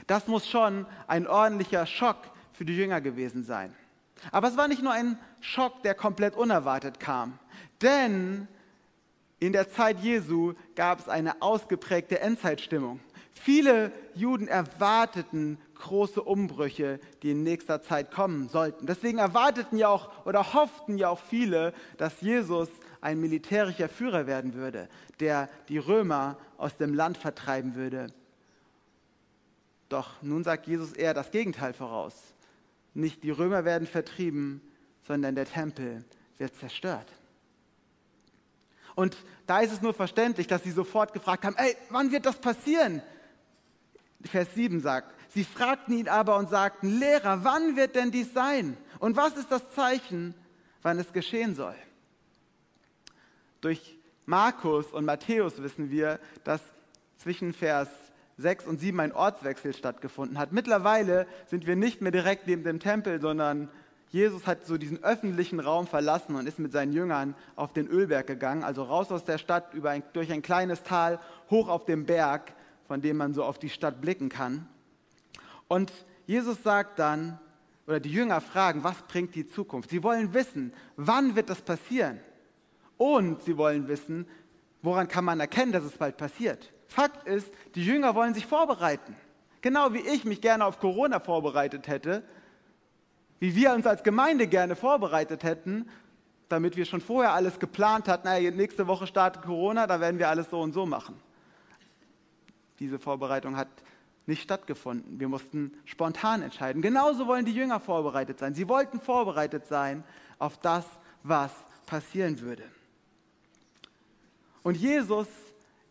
Das 0.06 0.26
muss 0.26 0.48
schon 0.48 0.86
ein 1.06 1.26
ordentlicher 1.26 1.86
Schock 1.86 2.18
für 2.52 2.64
die 2.64 2.76
Jünger 2.76 3.00
gewesen 3.00 3.44
sein. 3.44 3.74
Aber 4.32 4.48
es 4.48 4.56
war 4.56 4.68
nicht 4.68 4.82
nur 4.82 4.92
ein 4.92 5.18
Schock, 5.40 5.82
der 5.82 5.94
komplett 5.94 6.36
unerwartet 6.36 7.00
kam, 7.00 7.38
denn 7.82 8.48
in 9.38 9.52
der 9.52 9.70
Zeit 9.70 10.00
Jesu 10.00 10.54
gab 10.74 11.00
es 11.00 11.08
eine 11.08 11.42
ausgeprägte 11.42 12.20
Endzeitstimmung. 12.20 13.00
Viele 13.32 13.92
Juden 14.14 14.48
erwarteten 14.48 15.58
große 15.78 16.22
Umbrüche, 16.22 17.00
die 17.22 17.32
in 17.32 17.42
nächster 17.42 17.82
Zeit 17.82 18.10
kommen 18.10 18.48
sollten. 18.48 18.86
Deswegen 18.86 19.18
erwarteten 19.18 19.76
ja 19.76 19.88
auch 19.88 20.26
oder 20.26 20.54
hofften 20.54 20.98
ja 20.98 21.08
auch 21.08 21.20
viele, 21.20 21.72
dass 21.96 22.20
Jesus 22.20 22.68
ein 23.00 23.20
militärischer 23.20 23.88
Führer 23.88 24.26
werden 24.26 24.54
würde, 24.54 24.88
der 25.20 25.48
die 25.68 25.78
Römer 25.78 26.36
aus 26.58 26.76
dem 26.76 26.94
Land 26.94 27.18
vertreiben 27.18 27.74
würde. 27.74 28.08
Doch 29.88 30.20
nun 30.22 30.42
sagt 30.42 30.66
Jesus 30.66 30.92
eher 30.92 31.14
das 31.14 31.30
Gegenteil 31.30 31.72
voraus. 31.72 32.14
Nicht 32.94 33.22
die 33.22 33.30
Römer 33.30 33.64
werden 33.64 33.86
vertrieben, 33.86 34.60
sondern 35.06 35.34
der 35.34 35.46
Tempel 35.46 36.04
wird 36.38 36.56
zerstört. 36.56 37.12
Und 38.94 39.16
da 39.46 39.60
ist 39.60 39.72
es 39.72 39.82
nur 39.82 39.94
verständlich, 39.94 40.46
dass 40.46 40.62
sie 40.62 40.70
sofort 40.70 41.12
gefragt 41.12 41.44
haben, 41.44 41.56
ey, 41.56 41.76
wann 41.90 42.10
wird 42.10 42.26
das 42.26 42.40
passieren? 42.40 43.02
Vers 44.24 44.48
7 44.54 44.80
sagt, 44.80 45.14
sie 45.28 45.44
fragten 45.44 45.96
ihn 45.96 46.08
aber 46.08 46.36
und 46.36 46.50
sagten, 46.50 46.98
Lehrer, 46.98 47.44
wann 47.44 47.76
wird 47.76 47.94
denn 47.94 48.10
dies 48.10 48.32
sein? 48.32 48.76
Und 48.98 49.16
was 49.16 49.36
ist 49.36 49.50
das 49.50 49.70
Zeichen, 49.72 50.34
wann 50.82 50.98
es 50.98 51.12
geschehen 51.12 51.54
soll? 51.54 51.74
Durch 53.60 53.98
Markus 54.26 54.86
und 54.92 55.04
Matthäus 55.04 55.62
wissen 55.62 55.90
wir, 55.90 56.18
dass 56.44 56.60
zwischen 57.18 57.52
Vers 57.52 57.88
6 58.38 58.66
und 58.66 58.80
7 58.80 59.00
ein 59.00 59.12
Ortswechsel 59.12 59.72
stattgefunden 59.72 60.38
hat. 60.38 60.52
Mittlerweile 60.52 61.26
sind 61.46 61.66
wir 61.66 61.76
nicht 61.76 62.02
mehr 62.02 62.12
direkt 62.12 62.46
neben 62.46 62.64
dem 62.64 62.80
Tempel, 62.80 63.20
sondern 63.20 63.70
Jesus 64.08 64.46
hat 64.46 64.66
so 64.66 64.78
diesen 64.78 65.02
öffentlichen 65.02 65.58
Raum 65.58 65.86
verlassen 65.86 66.36
und 66.36 66.46
ist 66.46 66.58
mit 66.58 66.72
seinen 66.72 66.92
Jüngern 66.92 67.34
auf 67.56 67.72
den 67.72 67.88
Ölberg 67.88 68.26
gegangen, 68.26 68.62
also 68.62 68.82
raus 68.84 69.10
aus 69.10 69.24
der 69.24 69.38
Stadt 69.38 69.74
ein, 69.84 70.02
durch 70.12 70.30
ein 70.32 70.42
kleines 70.42 70.82
Tal 70.82 71.18
hoch 71.50 71.68
auf 71.68 71.86
dem 71.86 72.06
Berg, 72.06 72.52
von 72.86 73.00
dem 73.00 73.16
man 73.16 73.34
so 73.34 73.42
auf 73.42 73.58
die 73.58 73.70
Stadt 73.70 74.00
blicken 74.00 74.28
kann. 74.28 74.68
Und 75.68 75.92
Jesus 76.26 76.62
sagt 76.62 76.98
dann, 76.98 77.38
oder 77.86 78.00
die 78.00 78.10
Jünger 78.10 78.40
fragen, 78.40 78.82
was 78.82 79.02
bringt 79.02 79.34
die 79.34 79.46
Zukunft? 79.46 79.90
Sie 79.90 80.02
wollen 80.02 80.34
wissen, 80.34 80.72
wann 80.96 81.36
wird 81.36 81.50
das 81.50 81.62
passieren? 81.62 82.20
Und 82.98 83.42
sie 83.42 83.56
wollen 83.56 83.86
wissen, 83.88 84.26
woran 84.82 85.06
kann 85.06 85.24
man 85.24 85.38
erkennen, 85.38 85.72
dass 85.72 85.84
es 85.84 85.96
bald 85.96 86.16
passiert? 86.16 86.72
Fakt 86.88 87.26
ist, 87.28 87.52
die 87.74 87.84
Jünger 87.84 88.14
wollen 88.14 88.34
sich 88.34 88.46
vorbereiten. 88.46 89.16
Genau 89.60 89.92
wie 89.92 90.00
ich 90.00 90.24
mich 90.24 90.40
gerne 90.40 90.64
auf 90.64 90.78
Corona 90.78 91.20
vorbereitet 91.20 91.88
hätte, 91.88 92.22
wie 93.38 93.54
wir 93.54 93.72
uns 93.72 93.86
als 93.86 94.02
Gemeinde 94.02 94.46
gerne 94.46 94.76
vorbereitet 94.76 95.42
hätten, 95.42 95.88
damit 96.48 96.76
wir 96.76 96.84
schon 96.84 97.00
vorher 97.00 97.32
alles 97.32 97.58
geplant 97.58 98.08
hatten, 98.08 98.26
naja, 98.28 98.50
nächste 98.50 98.86
Woche 98.86 99.06
startet 99.06 99.42
Corona, 99.42 99.86
da 99.86 100.00
werden 100.00 100.18
wir 100.18 100.28
alles 100.28 100.50
so 100.50 100.60
und 100.60 100.72
so 100.72 100.86
machen. 100.86 101.20
Diese 102.78 102.98
Vorbereitung 102.98 103.56
hat 103.56 103.68
nicht 104.26 104.42
stattgefunden. 104.42 105.20
Wir 105.20 105.28
mussten 105.28 105.72
spontan 105.84 106.42
entscheiden. 106.42 106.82
Genauso 106.82 107.26
wollen 107.26 107.44
die 107.44 107.54
Jünger 107.54 107.80
vorbereitet 107.80 108.38
sein. 108.38 108.54
Sie 108.54 108.68
wollten 108.68 109.00
vorbereitet 109.00 109.66
sein 109.66 110.04
auf 110.38 110.58
das, 110.58 110.84
was 111.22 111.52
passieren 111.86 112.40
würde. 112.40 112.64
Und 114.62 114.76
Jesus, 114.76 115.28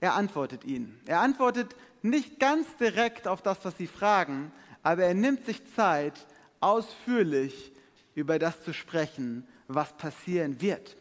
er 0.02 0.16
antwortet 0.16 0.66
ihnen. 0.66 1.00
Er 1.06 1.22
antwortet 1.22 1.76
nicht 2.02 2.40
ganz 2.40 2.68
direkt 2.78 3.28
auf 3.28 3.42
das, 3.42 3.64
was 3.64 3.78
sie 3.78 3.88
fragen, 3.88 4.52
aber 4.84 5.04
er 5.04 5.14
nimmt 5.14 5.46
sich 5.46 5.66
Zeit, 5.74 6.28
ausführlich 6.60 7.72
über 8.16 8.38
das 8.38 8.64
zu 8.64 8.74
sprechen, 8.74 9.48
was 9.68 9.94
passieren 9.94 10.62
wird 10.62 10.98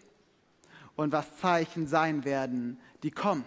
und 0.96 1.12
was 1.12 1.36
Zeichen 1.38 1.86
sein 1.86 2.24
werden, 2.24 2.78
die 3.02 3.10
kommen. 3.10 3.44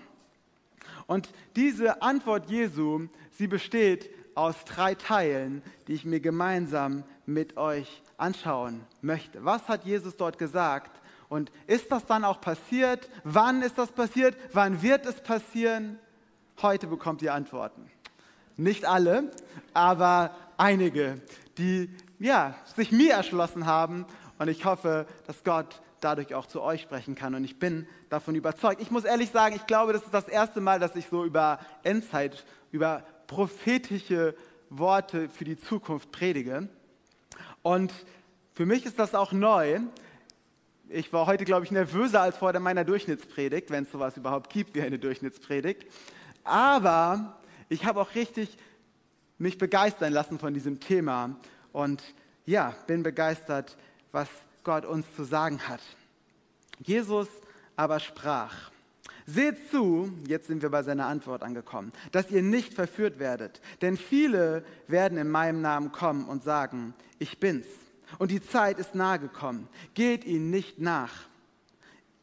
Und 1.06 1.30
diese 1.56 2.02
Antwort 2.02 2.50
Jesu, 2.50 3.08
sie 3.38 3.48
besteht 3.48 4.10
aus 4.36 4.56
drei 4.66 4.96
Teilen, 4.96 5.64
die 5.88 5.94
ich 5.94 6.06
mir 6.06 6.20
gemeinsam 6.20 7.04
mit 7.26 7.58
euch 7.58 8.02
anschauen 8.18 8.82
möchte. 9.02 9.44
Was 9.44 9.68
hat 9.68 9.86
Jesus 9.86 10.16
dort 10.16 10.38
gesagt? 10.38 10.92
Und 11.30 11.52
ist 11.66 11.92
das 11.92 12.06
dann 12.06 12.24
auch 12.24 12.40
passiert? 12.40 13.10
Wann 13.24 13.62
ist 13.62 13.78
das 13.78 13.92
passiert? 13.92 14.38
Wann 14.54 14.82
wird 14.82 15.06
es 15.06 15.22
passieren? 15.22 16.00
Heute 16.62 16.88
bekommt 16.88 17.22
ihr 17.22 17.34
Antworten. 17.34 17.90
Nicht 18.56 18.86
alle, 18.86 19.32
aber 19.74 20.36
einige, 20.58 21.22
die 21.58 21.90
ja, 22.20 22.56
sich 22.76 22.92
mir 22.92 23.14
erschlossen 23.14 23.66
haben. 23.66 24.06
Und 24.40 24.48
ich 24.48 24.66
hoffe, 24.66 25.06
dass 25.26 25.44
Gott 25.44 25.82
dadurch 26.00 26.34
auch 26.34 26.46
zu 26.46 26.62
euch 26.62 26.82
sprechen 26.82 27.16
kann. 27.16 27.36
Und 27.36 27.44
ich 27.44 27.60
bin 27.60 27.88
davon 28.10 28.36
überzeugt. 28.36 28.82
Ich 28.82 28.92
muss 28.92 29.04
ehrlich 29.04 29.32
sagen, 29.32 29.56
ich 29.56 29.66
glaube, 29.66 29.94
das 29.94 30.04
ist 30.04 30.14
das 30.14 30.28
erste 30.28 30.62
Mal, 30.62 30.80
dass 30.80 30.96
ich 30.96 31.08
so 31.08 31.26
über 31.26 31.60
Endzeit, 31.84 32.46
über 32.72 33.04
prophetische 33.28 34.36
Worte 34.70 35.30
für 35.30 35.44
die 35.44 35.58
Zukunft 35.58 36.12
predige. 36.12 36.68
Und 37.62 37.94
für 38.54 38.66
mich 38.66 38.86
ist 38.86 38.98
das 38.98 39.14
auch 39.14 39.32
neu. 39.32 39.80
Ich 40.90 41.12
war 41.14 41.28
heute, 41.28 41.46
glaube 41.46 41.66
ich, 41.66 41.72
nervöser 41.72 42.22
als 42.22 42.38
vor 42.38 42.58
meiner 42.60 42.86
Durchschnittspredigt, 42.86 43.70
wenn 43.70 43.84
es 43.84 43.92
sowas 43.92 44.18
überhaupt 44.18 44.50
gibt 44.52 44.74
wie 44.76 44.82
eine 44.82 44.98
Durchschnittspredigt. 44.98 45.86
Aber 46.44 47.38
ich 47.70 47.86
habe 47.86 48.00
auch 48.02 48.16
richtig 48.16 48.58
mich 49.38 49.58
begeistern 49.58 50.14
lassen 50.14 50.40
von 50.40 50.54
diesem 50.54 50.80
Thema 50.80 51.36
und 51.74 52.02
ja, 52.46 52.74
bin 52.88 53.04
begeistert, 53.04 53.78
was 54.12 54.30
Gott 54.64 54.86
uns 54.86 55.06
zu 55.16 55.24
sagen 55.24 55.68
hat. 55.68 55.82
Jesus 56.80 57.28
aber 57.76 58.00
sprach, 58.00 58.72
Seht 59.30 59.70
zu, 59.70 60.10
jetzt 60.26 60.48
sind 60.48 60.62
wir 60.62 60.70
bei 60.70 60.84
seiner 60.84 61.08
Antwort 61.08 61.44
angekommen, 61.44 61.92
dass 62.14 62.32
ihr 62.32 62.42
nicht 62.42 62.74
verführt 62.74 63.20
werdet, 63.20 63.60
denn 63.82 63.98
viele 63.98 64.64
werden 64.88 65.18
in 65.18 65.30
meinem 65.30 65.62
Namen 65.62 65.92
kommen 65.92 66.30
und 66.30 66.46
sagen, 66.46 66.94
ich 67.20 67.38
bin's. 67.38 67.68
Und 68.20 68.32
die 68.32 68.42
Zeit 68.42 68.80
ist 68.80 68.96
nahe 68.96 69.20
gekommen. 69.20 69.68
Geht 69.94 70.24
ihnen 70.24 70.50
nicht 70.50 70.80
nach. 70.80 71.12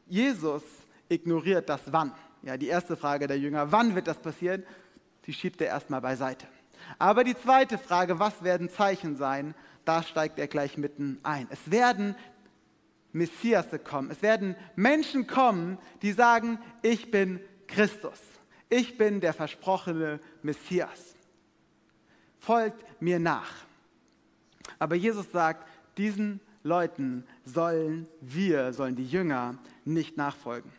Jesus 0.06 0.62
ignoriert 1.10 1.68
das 1.68 1.92
Wann. 1.92 2.12
Ja, 2.42 2.56
die 2.56 2.68
erste 2.68 2.96
Frage 2.96 3.26
der 3.26 3.38
Jünger, 3.38 3.70
wann 3.70 3.94
wird 3.94 4.06
das 4.06 4.18
passieren? 4.18 4.62
Die 5.26 5.34
schiebt 5.34 5.60
er 5.60 5.68
erstmal 5.68 6.00
beiseite. 6.00 6.46
Aber 6.98 7.22
die 7.22 7.36
zweite 7.36 7.76
Frage, 7.76 8.18
was 8.18 8.42
werden 8.42 8.70
Zeichen 8.70 9.16
sein, 9.16 9.54
da 9.84 10.02
steigt 10.02 10.38
er 10.38 10.46
gleich 10.46 10.78
mitten 10.78 11.18
ein. 11.22 11.48
Es 11.50 11.70
werden 11.70 12.16
Messiasse 13.14 13.78
kommen. 13.78 14.10
Es 14.10 14.20
werden 14.20 14.56
Menschen 14.76 15.26
kommen, 15.26 15.78
die 16.02 16.12
sagen, 16.12 16.58
ich 16.82 17.10
bin 17.10 17.40
Christus. 17.66 18.20
Ich 18.68 18.98
bin 18.98 19.20
der 19.20 19.32
versprochene 19.32 20.20
Messias. 20.42 21.14
Folgt 22.40 22.84
mir 23.00 23.18
nach. 23.18 23.50
Aber 24.78 24.96
Jesus 24.96 25.30
sagt, 25.30 25.66
diesen 25.96 26.40
Leuten 26.64 27.24
sollen 27.44 28.08
wir, 28.20 28.72
sollen 28.72 28.96
die 28.96 29.06
Jünger 29.06 29.58
nicht 29.84 30.16
nachfolgen. 30.16 30.72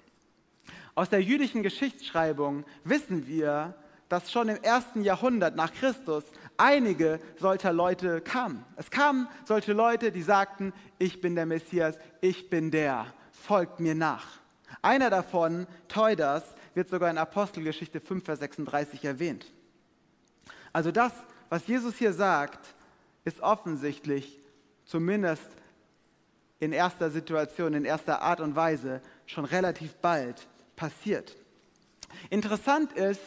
Aus 0.94 1.10
der 1.10 1.22
jüdischen 1.22 1.64
Geschichtsschreibung 1.64 2.66
wissen 2.84 3.28
wir, 3.28 3.76
dass 4.10 4.32
schon 4.32 4.50
im 4.50 4.62
ersten 4.62 5.04
Jahrhundert 5.04 5.56
nach 5.56 5.74
Christus 5.74 6.24
einige 6.58 7.20
solcher 7.40 7.74
Leute 7.74 8.22
kamen. 8.22 8.64
Es 8.76 8.90
kamen 8.90 9.28
solche 9.46 9.74
Leute, 9.74 10.12
die 10.12 10.22
sagten, 10.22 10.74
ich 10.98 11.22
bin 11.22 11.36
der 11.36 11.46
Messias, 11.46 11.98
ich 12.22 12.50
bin 12.50 12.72
der, 12.72 13.08
folgt 13.32 13.80
mir 13.80 13.96
nach. 13.96 14.26
Einer 14.82 15.10
davon, 15.10 15.68
Teudas, 15.88 16.44
wird 16.74 16.90
sogar 16.90 17.10
in 17.10 17.18
Apostelgeschichte 17.18 18.00
5, 18.00 18.26
Vers 18.26 18.40
36 18.40 19.04
erwähnt. 19.06 19.46
Also 20.74 20.92
das, 20.92 21.14
was 21.50 21.68
Jesus 21.68 21.96
hier 21.96 22.14
sagt, 22.14 22.60
ist 23.24 23.40
offensichtlich, 23.40 24.40
zumindest 24.86 25.48
in 26.60 26.72
erster 26.72 27.10
Situation, 27.10 27.74
in 27.74 27.86
erster 27.86 28.22
Art 28.22 28.40
und 28.40 28.56
Weise, 28.56 29.02
schon 29.26 29.46
relativ 29.46 29.96
bald 29.96 30.48
passiert. 30.76 31.36
Interessant 32.30 32.94
ist, 32.94 33.22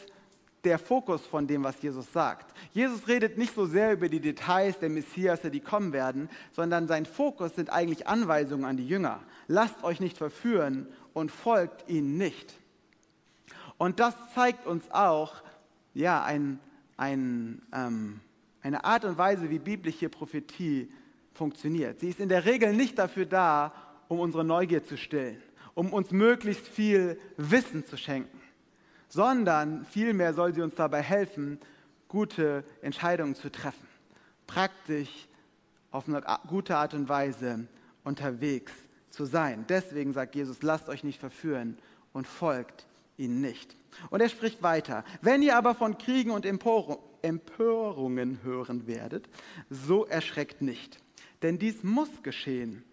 der 0.65 0.79
Fokus 0.79 1.25
von 1.27 1.47
dem, 1.47 1.62
was 1.62 1.81
Jesus 1.81 2.12
sagt. 2.12 2.53
Jesus 2.73 3.07
redet 3.07 3.38
nicht 3.38 3.55
so 3.55 3.67
sehr 3.67 3.93
über 3.93 4.09
die 4.09 4.21
Details 4.21 4.79
der 4.79 4.88
Messias, 4.88 5.41
die 5.43 5.61
kommen 5.61 5.93
werden, 5.93 6.29
sondern 6.53 6.88
sein 6.88 7.07
Fokus 7.07 7.55
sind 7.55 7.71
eigentlich 7.71 8.07
Anweisungen 8.07 8.65
an 8.65 8.77
die 8.77 8.87
Jünger. 8.87 9.21
Lasst 9.47 9.83
euch 9.85 10.00
nicht 10.00 10.19
verführen 10.19 10.88
und 11.12 11.31
folgt 11.31 11.88
ihnen 11.88 12.17
nicht. 12.17 12.55
Und 13.77 14.00
das 14.00 14.15
zeigt 14.35 14.67
uns 14.67 14.91
auch 14.91 15.43
ja, 15.95 16.23
ein, 16.25 16.59
ein, 16.97 17.62
ähm, 17.73 18.21
eine 18.62 18.85
Art 18.85 19.05
und 19.05 19.17
Weise, 19.17 19.50
wie 19.50 19.61
biblische 19.61 20.09
Prophetie 20.09 20.91
funktioniert. 21.33 22.00
Sie 22.00 22.09
ist 22.09 22.19
in 22.21 22.29
der 22.29 22.45
Regel 22.45 22.73
nicht 22.73 22.99
dafür 22.99 23.27
da, 23.27 23.73
um 24.09 24.19
unsere 24.19 24.45
Neugier 24.45 24.85
zu 24.85 24.97
stillen, 24.97 25.41
um 25.75 25.93
uns 25.93 26.11
möglichst 26.11 26.67
viel 26.67 27.19
Wissen 27.37 27.87
zu 27.87 27.97
schenken 27.97 28.38
sondern 29.09 29.85
vielmehr 29.87 30.35
soll 30.35 30.55
sie 30.55 30.62
uns 30.62 30.75
dabei 30.75 31.03
helfen, 31.03 31.59
gute 32.09 32.65
Entscheidungen 32.83 33.35
zu 33.35 33.50
treffen, 33.50 33.87
praktisch 34.47 35.29
auf 35.91 36.09
eine 36.09 36.23
gute 36.47 36.77
Art 36.77 36.95
und 36.95 37.09
Weise 37.09 37.67
unterwegs 38.05 38.73
zu 39.11 39.25
sein. 39.25 39.65
Deswegen 39.69 40.12
sagt 40.12 40.35
Jesus, 40.35 40.62
lasst 40.62 40.88
euch 40.88 41.05
nicht 41.05 41.21
verführen 41.21 41.79
und 42.12 42.27
folgt 42.27 42.87
ihnen 43.17 43.41
nicht. 43.41 43.77
Und 44.11 44.21
er 44.21 44.29
spricht 44.29 44.62
weiter, 44.62 45.05
wenn 45.23 45.43
ihr 45.43 45.57
aber 45.57 45.75
von 45.75 45.99
Kriegen 45.99 46.31
und 46.31 46.47
Empörungen 46.47 48.38
hören 48.43 48.87
werdet, 48.87 49.29
so 49.71 50.05
erschreckt 50.07 50.62
nicht. 50.62 51.00
Denn 51.43 51.59
dies 51.59 51.83
muss 51.83 52.23
geschehen, 52.23 52.85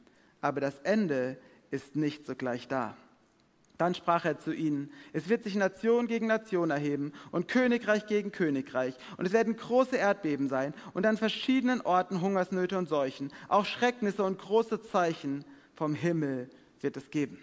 aber 0.42 0.62
das 0.62 0.80
Ende 0.80 1.38
ist 1.72 1.96
nicht 1.96 2.26
sogleich 2.26 2.68
da. 2.68 2.96
Dann 3.78 3.94
sprach 3.94 4.24
er 4.24 4.40
zu 4.40 4.54
ihnen, 4.54 4.90
es 5.12 5.28
wird 5.28 5.44
sich 5.44 5.56
Nation 5.56 6.08
gegen 6.08 6.28
Nation 6.28 6.72
erheben 6.72 7.12
und 7.32 7.48
Königreich 7.48 8.08
gegen 8.08 8.32
Königreich. 8.32 8.96
Und 9.18 9.26
es 9.26 9.34
werden 9.34 9.58
große 9.58 9.98
Erdbeben 9.98 10.48
sein 10.48 10.74
und 10.94 11.06
an 11.06 11.18
verschiedenen 11.18 11.82
Orten 11.82 12.22
Hungersnöte 12.22 12.78
und 12.78 12.88
Seuchen. 12.88 13.34
Auch 13.50 13.66
Schrecknisse 13.66 14.24
und 14.24 14.40
große 14.40 14.82
Zeichen 14.82 15.44
vom 15.74 15.94
Himmel 15.94 16.50
wird 16.80 16.96
es 16.96 17.12
geben. 17.12 17.38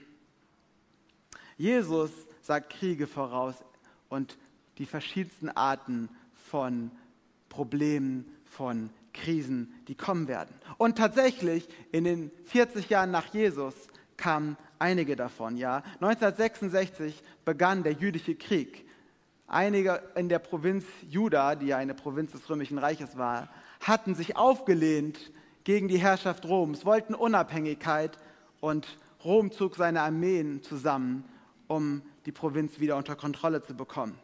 Jesus 1.59 2.11
sagt 2.41 2.73
Kriege 2.73 3.07
voraus 3.07 3.57
und 4.09 4.39
die 4.79 4.87
verschiedensten 4.87 5.51
Arten 5.51 6.09
von 6.51 6.91
Problemen, 7.51 8.27
von 8.45 8.91
Krisen, 9.13 9.75
die 9.89 9.95
kommen 9.95 10.29
werden. 10.29 10.55
Und 10.79 10.97
tatsächlich 10.97 11.69
in 11.93 12.05
den 12.05 12.31
40 12.47 12.89
Jahren 12.89 13.11
nach 13.11 13.27
Jesus 13.35 13.75
kamen 14.17 14.57
einige 14.83 15.15
davon. 15.15 15.57
Ja, 15.57 15.77
1966 16.01 17.23
begann 17.45 17.85
der 17.85 17.93
jüdische 17.93 18.35
Krieg. 18.35 18.85
Einige 19.47 20.03
in 20.17 20.29
der 20.29 20.41
Provinz 20.41 20.85
Juda, 21.09 21.55
die 21.55 21.67
ja 21.67 21.77
eine 21.77 21.95
Provinz 21.95 22.33
des 22.33 22.49
Römischen 22.51 22.79
Reiches 22.79 23.17
war, 23.17 23.49
hatten 23.81 24.15
sich 24.15 24.37
aufgelehnt 24.37 25.33
gegen 25.65 25.87
die 25.87 25.99
Herrschaft 25.99 26.45
Roms, 26.47 26.85
wollten 26.85 27.15
Unabhängigkeit 27.15 28.19
und 28.61 28.99
Rom 29.25 29.53
zog 29.53 29.77
seine 29.77 30.03
Armeen 30.03 30.63
zusammen, 30.63 31.25
um 31.69 32.03
die 32.27 32.33
Provinz 32.33 32.81
wieder 32.81 32.97
unter 32.97 33.15
Kontrolle 33.15 33.63
zu 33.63 33.75
bekommen. 33.75 34.19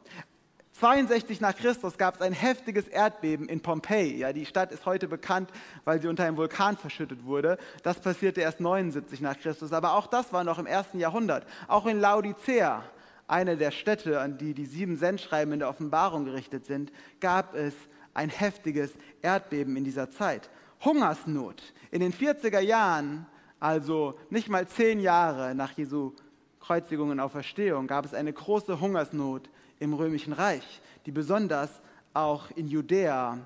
62 0.79 1.41
nach 1.41 1.57
Christus 1.57 1.99
gab 1.99 2.15
es 2.15 2.21
ein 2.21 2.33
heftiges 2.33 2.87
Erdbeben 2.87 3.49
in 3.49 3.61
Pompeji. 3.61 4.19
Ja, 4.19 4.33
die 4.33 4.47
Stadt 4.47 4.71
ist 4.71 4.87
heute 4.87 5.09
bekannt, 5.09 5.51
weil 5.85 6.01
sie 6.01 6.07
unter 6.07 6.25
einem 6.25 6.37
Vulkan 6.37 6.77
verschüttet 6.77 7.25
wurde. 7.25 7.59
Das 7.83 7.99
passierte 7.99 8.43
erst 8.43 8.61
79 8.61 9.21
nach 9.21 9.37
Christus, 9.37 9.73
aber 9.73 9.95
auch 9.95 10.07
das 10.07 10.33
war 10.33 10.45
noch 10.45 10.61
im 10.61 10.67
ersten 10.67 11.01
Jahrhundert. 11.01 11.47
Auch 11.67 11.87
in 11.87 11.99
Laodicea, 11.99 12.85
eine 13.27 13.57
der 13.57 13.73
Städte, 13.73 14.21
an 14.21 14.39
die 14.39 14.55
die 14.55 14.67
sieben 14.67 14.97
Sendschreiben 14.97 15.53
in 15.53 15.59
der 15.59 15.69
Offenbarung 15.69 16.25
gerichtet 16.25 16.67
sind, 16.67 16.93
gab 17.19 17.57
es 17.57 17.75
ein 18.15 18.31
heftiges 18.31 18.93
Erdbeben 19.21 19.77
in 19.77 19.83
dieser 19.83 20.13
Zeit. 20.13 20.49
Hungersnot. 20.85 21.61
In 21.91 22.01
den 22.01 22.13
40er 22.13 22.61
Jahren, 22.61 23.27
also 23.59 24.17
nicht 24.31 24.49
mal 24.49 24.69
zehn 24.69 25.01
Jahre 25.01 25.57
nach 25.57 25.73
Jesu 25.73 26.13
Kreuzigung 26.61 27.11
und 27.11 27.19
Auferstehung, 27.19 27.89
gab 27.89 28.05
es 28.05 28.15
eine 28.15 28.33
große 28.33 28.79
Hungersnot 28.79 29.51
im 29.79 29.95
Römischen 29.95 30.33
Reich, 30.33 30.81
die 31.07 31.13
besonders 31.13 31.71
auch 32.15 32.51
in 32.53 32.69
Judäa 32.69 33.39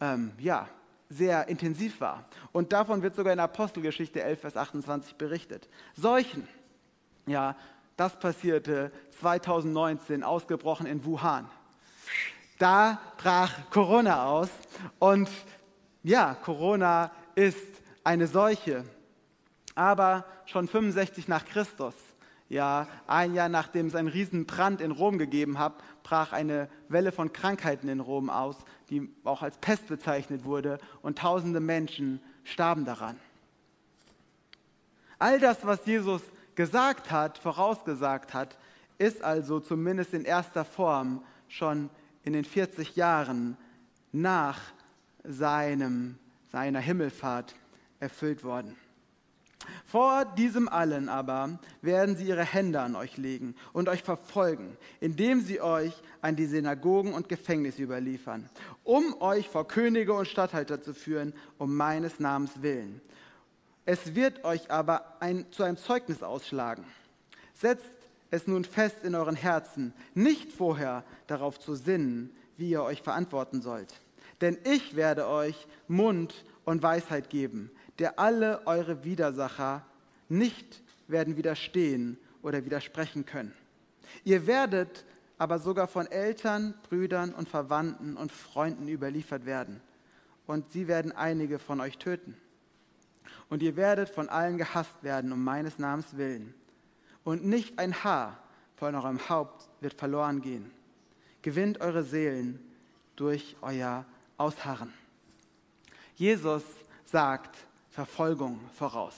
ähm, 0.00 0.32
ja, 0.38 0.68
sehr 1.08 1.48
intensiv 1.48 2.00
war. 2.00 2.24
Und 2.52 2.72
davon 2.72 3.02
wird 3.02 3.16
sogar 3.16 3.32
in 3.32 3.40
Apostelgeschichte 3.40 4.22
11, 4.22 4.40
Vers 4.40 4.56
28 4.56 5.16
berichtet. 5.16 5.68
Seuchen, 5.94 6.48
ja, 7.26 7.56
das 7.96 8.18
passierte 8.18 8.90
2019, 9.20 10.22
ausgebrochen 10.24 10.86
in 10.86 11.04
Wuhan. 11.04 11.48
Da 12.58 13.00
brach 13.18 13.52
Corona 13.70 14.26
aus 14.26 14.48
und 14.98 15.28
ja, 16.02 16.34
Corona 16.34 17.10
ist 17.34 17.58
eine 18.04 18.26
Seuche. 18.26 18.84
Aber 19.74 20.24
schon 20.46 20.68
65 20.68 21.28
nach 21.28 21.44
Christus 21.44 21.94
ja, 22.52 22.86
ein 23.06 23.34
Jahr 23.34 23.48
nachdem 23.48 23.86
es 23.86 23.94
einen 23.94 24.08
riesen 24.08 24.44
Brand 24.44 24.82
in 24.82 24.90
Rom 24.90 25.16
gegeben 25.16 25.58
hat, 25.58 25.72
brach 26.02 26.32
eine 26.32 26.68
Welle 26.88 27.10
von 27.10 27.32
Krankheiten 27.32 27.88
in 27.88 27.98
Rom 27.98 28.28
aus, 28.28 28.56
die 28.90 29.10
auch 29.24 29.40
als 29.40 29.56
Pest 29.56 29.88
bezeichnet 29.88 30.44
wurde, 30.44 30.78
und 31.00 31.18
tausende 31.18 31.60
Menschen 31.60 32.20
starben 32.44 32.84
daran. 32.84 33.18
All 35.18 35.40
das, 35.40 35.64
was 35.64 35.86
Jesus 35.86 36.20
gesagt 36.54 37.10
hat, 37.10 37.38
vorausgesagt 37.38 38.34
hat, 38.34 38.58
ist 38.98 39.24
also 39.24 39.58
zumindest 39.58 40.12
in 40.12 40.26
erster 40.26 40.66
Form 40.66 41.24
schon 41.48 41.88
in 42.22 42.34
den 42.34 42.44
40 42.44 42.96
Jahren 42.96 43.56
nach 44.12 44.60
seinem, 45.24 46.18
seiner 46.50 46.80
Himmelfahrt 46.80 47.54
erfüllt 47.98 48.44
worden. 48.44 48.76
Vor 49.86 50.24
diesem 50.24 50.68
allen 50.68 51.08
aber 51.08 51.58
werden 51.80 52.16
sie 52.16 52.28
ihre 52.28 52.44
Hände 52.44 52.80
an 52.80 52.96
euch 52.96 53.16
legen 53.16 53.54
und 53.72 53.88
euch 53.88 54.02
verfolgen, 54.02 54.76
indem 55.00 55.40
sie 55.40 55.60
euch 55.60 55.92
an 56.20 56.36
die 56.36 56.46
Synagogen 56.46 57.14
und 57.14 57.28
Gefängnisse 57.28 57.82
überliefern, 57.82 58.48
um 58.84 59.20
euch 59.20 59.48
vor 59.48 59.68
Könige 59.68 60.14
und 60.14 60.28
Statthalter 60.28 60.82
zu 60.82 60.94
führen, 60.94 61.32
um 61.58 61.76
meines 61.76 62.20
Namens 62.20 62.62
willen. 62.62 63.00
Es 63.84 64.14
wird 64.14 64.44
euch 64.44 64.70
aber 64.70 65.20
ein, 65.20 65.46
zu 65.50 65.62
einem 65.64 65.76
Zeugnis 65.76 66.22
ausschlagen. 66.22 66.84
Setzt 67.54 67.92
es 68.30 68.46
nun 68.46 68.64
fest 68.64 69.04
in 69.04 69.14
euren 69.14 69.36
Herzen, 69.36 69.92
nicht 70.14 70.52
vorher 70.52 71.04
darauf 71.26 71.58
zu 71.58 71.74
sinnen, 71.74 72.34
wie 72.56 72.70
ihr 72.70 72.82
euch 72.82 73.02
verantworten 73.02 73.60
sollt. 73.60 73.94
Denn 74.40 74.56
ich 74.64 74.96
werde 74.96 75.28
euch 75.28 75.66
Mund 75.88 76.44
und 76.64 76.82
Weisheit 76.82 77.28
geben, 77.28 77.70
der 77.98 78.18
alle 78.18 78.66
eure 78.66 79.04
Widersacher 79.04 79.84
nicht 80.28 80.82
werden 81.08 81.36
widerstehen 81.36 82.18
oder 82.42 82.64
widersprechen 82.64 83.26
können. 83.26 83.52
Ihr 84.24 84.46
werdet 84.46 85.04
aber 85.38 85.58
sogar 85.58 85.88
von 85.88 86.06
Eltern, 86.06 86.74
Brüdern 86.88 87.34
und 87.34 87.48
Verwandten 87.48 88.16
und 88.16 88.30
Freunden 88.30 88.88
überliefert 88.88 89.44
werden. 89.44 89.80
Und 90.46 90.70
sie 90.72 90.88
werden 90.88 91.12
einige 91.12 91.58
von 91.58 91.80
euch 91.80 91.98
töten. 91.98 92.36
Und 93.48 93.62
ihr 93.62 93.76
werdet 93.76 94.08
von 94.08 94.28
allen 94.28 94.58
gehasst 94.58 95.02
werden 95.02 95.32
um 95.32 95.42
meines 95.42 95.78
Namens 95.78 96.16
willen. 96.16 96.54
Und 97.24 97.44
nicht 97.44 97.78
ein 97.78 98.04
Haar 98.04 98.38
von 98.76 98.94
eurem 98.94 99.28
Haupt 99.28 99.68
wird 99.80 99.94
verloren 99.94 100.40
gehen. 100.40 100.70
Gewinnt 101.42 101.80
eure 101.80 102.02
Seelen 102.02 102.60
durch 103.16 103.56
euer 103.60 104.04
Ausharren. 104.36 104.92
Jesus 106.16 106.62
sagt, 107.04 107.56
Verfolgung 107.92 108.58
voraus. 108.74 109.14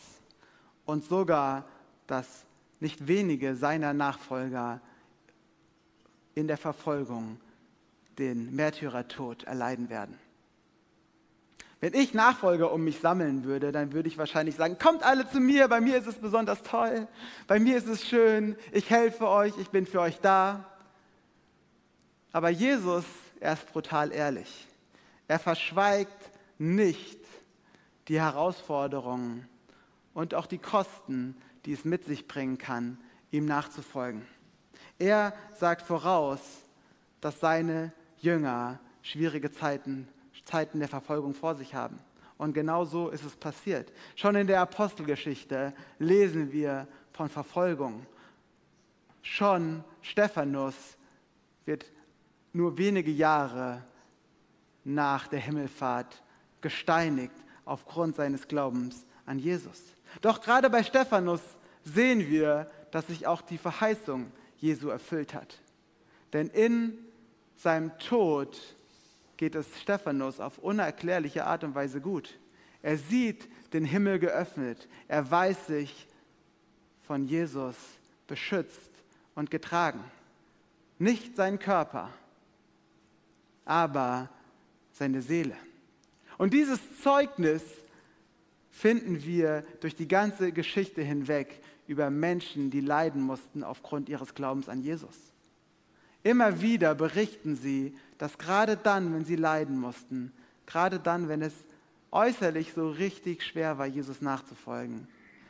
Und 0.84 1.04
sogar, 1.04 1.64
dass 2.06 2.44
nicht 2.80 3.06
wenige 3.06 3.54
seiner 3.56 3.94
Nachfolger 3.94 4.80
in 6.34 6.48
der 6.48 6.58
Verfolgung 6.58 7.40
den 8.18 8.54
Märtyrertod 8.54 9.44
erleiden 9.44 9.88
werden. 9.88 10.18
Wenn 11.80 11.94
ich 11.94 12.14
Nachfolger 12.14 12.72
um 12.72 12.82
mich 12.82 13.00
sammeln 13.00 13.44
würde, 13.44 13.70
dann 13.70 13.92
würde 13.92 14.08
ich 14.08 14.18
wahrscheinlich 14.18 14.56
sagen, 14.56 14.78
kommt 14.78 15.02
alle 15.02 15.28
zu 15.28 15.38
mir, 15.38 15.68
bei 15.68 15.80
mir 15.80 15.96
ist 15.96 16.06
es 16.06 16.16
besonders 16.16 16.62
toll, 16.62 17.06
bei 17.46 17.58
mir 17.58 17.76
ist 17.76 17.86
es 17.86 18.06
schön, 18.06 18.56
ich 18.72 18.90
helfe 18.90 19.28
euch, 19.28 19.56
ich 19.58 19.68
bin 19.68 19.86
für 19.86 20.00
euch 20.00 20.18
da. 20.20 20.64
Aber 22.32 22.48
Jesus, 22.48 23.04
er 23.38 23.52
ist 23.52 23.70
brutal 23.70 24.12
ehrlich. 24.12 24.66
Er 25.28 25.38
verschweigt 25.38 26.30
nicht, 26.58 27.23
die 28.08 28.20
Herausforderungen 28.20 29.48
und 30.12 30.34
auch 30.34 30.46
die 30.46 30.58
Kosten, 30.58 31.36
die 31.64 31.72
es 31.72 31.84
mit 31.84 32.04
sich 32.04 32.28
bringen 32.28 32.58
kann, 32.58 32.98
ihm 33.30 33.46
nachzufolgen. 33.46 34.22
Er 34.98 35.34
sagt 35.58 35.82
voraus, 35.82 36.40
dass 37.20 37.40
seine 37.40 37.92
Jünger 38.18 38.78
schwierige 39.02 39.50
Zeiten, 39.50 40.08
Zeiten 40.44 40.78
der 40.78 40.88
Verfolgung 40.88 41.34
vor 41.34 41.54
sich 41.54 41.74
haben. 41.74 41.98
Und 42.36 42.52
genau 42.52 42.84
so 42.84 43.08
ist 43.08 43.24
es 43.24 43.36
passiert. 43.36 43.92
Schon 44.16 44.34
in 44.34 44.46
der 44.46 44.60
Apostelgeschichte 44.60 45.72
lesen 45.98 46.52
wir 46.52 46.86
von 47.12 47.28
Verfolgung. 47.28 48.06
Schon 49.22 49.84
Stephanus 50.02 50.74
wird 51.64 51.86
nur 52.52 52.76
wenige 52.76 53.10
Jahre 53.10 53.82
nach 54.84 55.28
der 55.28 55.40
Himmelfahrt 55.40 56.22
gesteinigt 56.60 57.34
aufgrund 57.64 58.16
seines 58.16 58.48
Glaubens 58.48 59.06
an 59.26 59.38
Jesus. 59.38 59.82
Doch 60.20 60.40
gerade 60.40 60.70
bei 60.70 60.82
Stephanus 60.82 61.40
sehen 61.82 62.28
wir, 62.28 62.70
dass 62.90 63.06
sich 63.08 63.26
auch 63.26 63.42
die 63.42 63.58
Verheißung 63.58 64.30
Jesu 64.58 64.88
erfüllt 64.88 65.34
hat. 65.34 65.58
Denn 66.32 66.48
in 66.48 66.98
seinem 67.56 67.96
Tod 67.98 68.60
geht 69.36 69.54
es 69.54 69.66
Stephanus 69.80 70.40
auf 70.40 70.58
unerklärliche 70.58 71.46
Art 71.46 71.64
und 71.64 71.74
Weise 71.74 72.00
gut. 72.00 72.38
Er 72.82 72.98
sieht 72.98 73.48
den 73.72 73.84
Himmel 73.84 74.18
geöffnet. 74.18 74.88
Er 75.08 75.30
weiß 75.30 75.66
sich 75.66 76.06
von 77.02 77.26
Jesus 77.26 77.76
beschützt 78.26 78.90
und 79.34 79.50
getragen. 79.50 80.04
Nicht 80.98 81.36
sein 81.36 81.58
Körper, 81.58 82.10
aber 83.64 84.28
seine 84.92 85.22
Seele. 85.22 85.56
Und 86.38 86.52
dieses 86.52 86.80
Zeugnis 87.00 87.62
finden 88.70 89.22
wir 89.24 89.64
durch 89.80 89.94
die 89.94 90.08
ganze 90.08 90.52
Geschichte 90.52 91.02
hinweg 91.02 91.60
über 91.86 92.10
Menschen, 92.10 92.70
die 92.70 92.80
leiden 92.80 93.22
mussten 93.22 93.62
aufgrund 93.62 94.08
ihres 94.08 94.34
Glaubens 94.34 94.68
an 94.68 94.82
Jesus. 94.82 95.16
Immer 96.22 96.60
wieder 96.60 96.94
berichten 96.94 97.56
sie, 97.56 97.94
dass 98.18 98.38
gerade 98.38 98.76
dann, 98.76 99.14
wenn 99.14 99.24
sie 99.24 99.36
leiden 99.36 99.78
mussten, 99.78 100.32
gerade 100.66 100.98
dann, 100.98 101.28
wenn 101.28 101.42
es 101.42 101.52
äußerlich 102.10 102.72
so 102.72 102.90
richtig 102.90 103.44
schwer 103.44 103.78
war, 103.78 103.86
Jesus 103.86 104.22
nachzufolgen, 104.22 105.06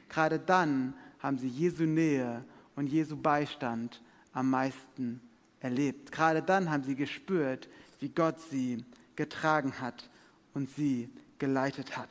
gerade 0.08 0.38
dann 0.38 0.94
haben 1.20 1.38
sie 1.38 1.48
Jesu 1.48 1.84
Nähe 1.84 2.44
und 2.76 2.88
Jesu 2.88 3.16
Beistand 3.16 4.02
am 4.32 4.50
meisten 4.50 5.20
erlebt. 5.60 6.10
Gerade 6.10 6.42
dann 6.42 6.70
haben 6.70 6.82
sie 6.82 6.96
gespürt, 6.96 7.68
wie 8.00 8.08
Gott 8.08 8.40
sie 8.50 8.84
getragen 9.16 9.80
hat 9.80 10.10
und 10.54 10.70
sie 10.74 11.10
geleitet 11.38 11.96
hat. 11.96 12.08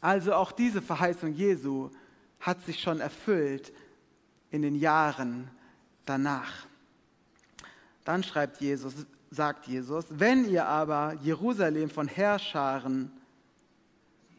Also 0.00 0.34
auch 0.34 0.52
diese 0.52 0.82
Verheißung 0.82 1.32
Jesu 1.32 1.90
hat 2.40 2.64
sich 2.64 2.80
schon 2.80 3.00
erfüllt 3.00 3.72
in 4.50 4.62
den 4.62 4.74
Jahren 4.74 5.50
danach. 6.04 6.66
Dann 8.04 8.22
schreibt 8.22 8.60
Jesus, 8.60 8.94
sagt 9.30 9.66
Jesus, 9.66 10.06
wenn 10.10 10.48
ihr 10.48 10.66
aber 10.66 11.16
Jerusalem 11.22 11.88
von 11.88 12.08
Herrscharen 12.08 13.10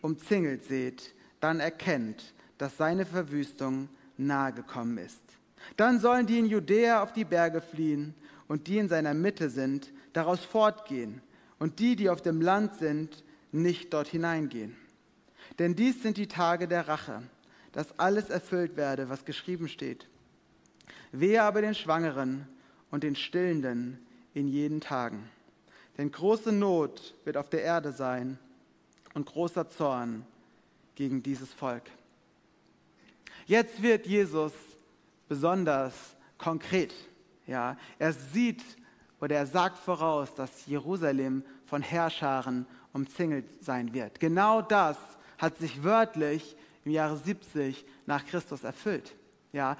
umzingelt 0.01 0.65
seht, 0.65 1.15
dann 1.39 1.59
erkennt, 1.59 2.33
dass 2.57 2.77
seine 2.77 3.05
Verwüstung 3.05 3.89
nahe 4.17 4.53
gekommen 4.53 4.97
ist. 4.97 5.21
Dann 5.77 5.99
sollen 5.99 6.27
die 6.27 6.39
in 6.39 6.45
Judäa 6.45 7.01
auf 7.01 7.13
die 7.13 7.23
Berge 7.23 7.61
fliehen 7.61 8.13
und 8.49 8.67
die 8.67 8.77
in 8.77 8.89
seiner 8.89 9.13
Mitte 9.13 9.49
sind, 9.49 9.91
daraus 10.11 10.43
fortgehen 10.43 11.21
und 11.63 11.79
die, 11.79 11.95
die 11.95 12.09
auf 12.09 12.21
dem 12.21 12.41
Land 12.41 12.75
sind, 12.75 13.23
nicht 13.53 13.93
dort 13.93 14.09
hineingehen. 14.09 14.75
Denn 15.59 15.75
dies 15.77 16.03
sind 16.03 16.17
die 16.17 16.27
Tage 16.27 16.67
der 16.67 16.89
Rache, 16.89 17.23
dass 17.71 17.97
alles 17.97 18.29
erfüllt 18.29 18.75
werde, 18.75 19.07
was 19.07 19.23
geschrieben 19.23 19.69
steht. 19.69 20.09
Wehe 21.13 21.41
aber 21.41 21.61
den 21.61 21.73
Schwangeren 21.73 22.49
und 22.91 23.03
den 23.03 23.15
Stillenden 23.15 24.05
in 24.33 24.49
jeden 24.49 24.81
Tagen. 24.81 25.29
Denn 25.97 26.11
große 26.11 26.51
Not 26.51 27.15
wird 27.23 27.37
auf 27.37 27.49
der 27.49 27.63
Erde 27.63 27.93
sein 27.93 28.37
und 29.13 29.25
großer 29.25 29.69
Zorn 29.69 30.25
gegen 30.95 31.23
dieses 31.23 31.53
Volk. 31.53 31.83
Jetzt 33.45 33.81
wird 33.81 34.05
Jesus 34.05 34.51
besonders 35.29 35.93
konkret. 36.37 36.93
Ja, 37.47 37.77
er 37.99 38.11
sieht 38.11 38.61
oder 39.23 39.37
er 39.37 39.47
sagt 39.47 39.77
voraus, 39.77 40.35
dass 40.35 40.65
Jerusalem 40.65 41.45
von 41.73 41.81
Herrscharen 41.81 42.67
umzingelt 42.93 43.45
sein 43.63 43.95
wird. 43.95 44.19
Genau 44.19 44.61
das 44.61 44.95
hat 45.39 45.57
sich 45.57 45.83
wörtlich 45.83 46.55
im 46.85 46.91
Jahre 46.91 47.17
70 47.17 47.83
nach 48.05 48.27
Christus 48.27 48.63
erfüllt. 48.63 49.15
Ja, 49.53 49.77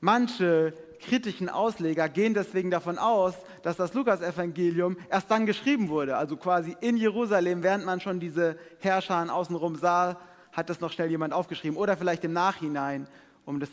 manche 0.00 0.72
kritischen 1.00 1.50
Ausleger 1.50 2.08
gehen 2.08 2.32
deswegen 2.32 2.70
davon 2.70 2.96
aus, 2.96 3.34
dass 3.62 3.76
das 3.76 3.92
Lukasevangelium 3.92 4.96
erst 5.10 5.30
dann 5.30 5.44
geschrieben 5.44 5.90
wurde, 5.90 6.16
also 6.16 6.38
quasi 6.38 6.74
in 6.80 6.96
Jerusalem, 6.96 7.62
während 7.62 7.84
man 7.84 8.00
schon 8.00 8.20
diese 8.20 8.58
Herrscher 8.78 9.30
außenrum 9.30 9.76
sah, 9.76 10.18
hat 10.50 10.70
das 10.70 10.80
noch 10.80 10.92
schnell 10.92 11.10
jemand 11.10 11.34
aufgeschrieben 11.34 11.76
oder 11.76 11.98
vielleicht 11.98 12.24
im 12.24 12.32
Nachhinein, 12.32 13.06
um 13.44 13.60
das 13.60 13.68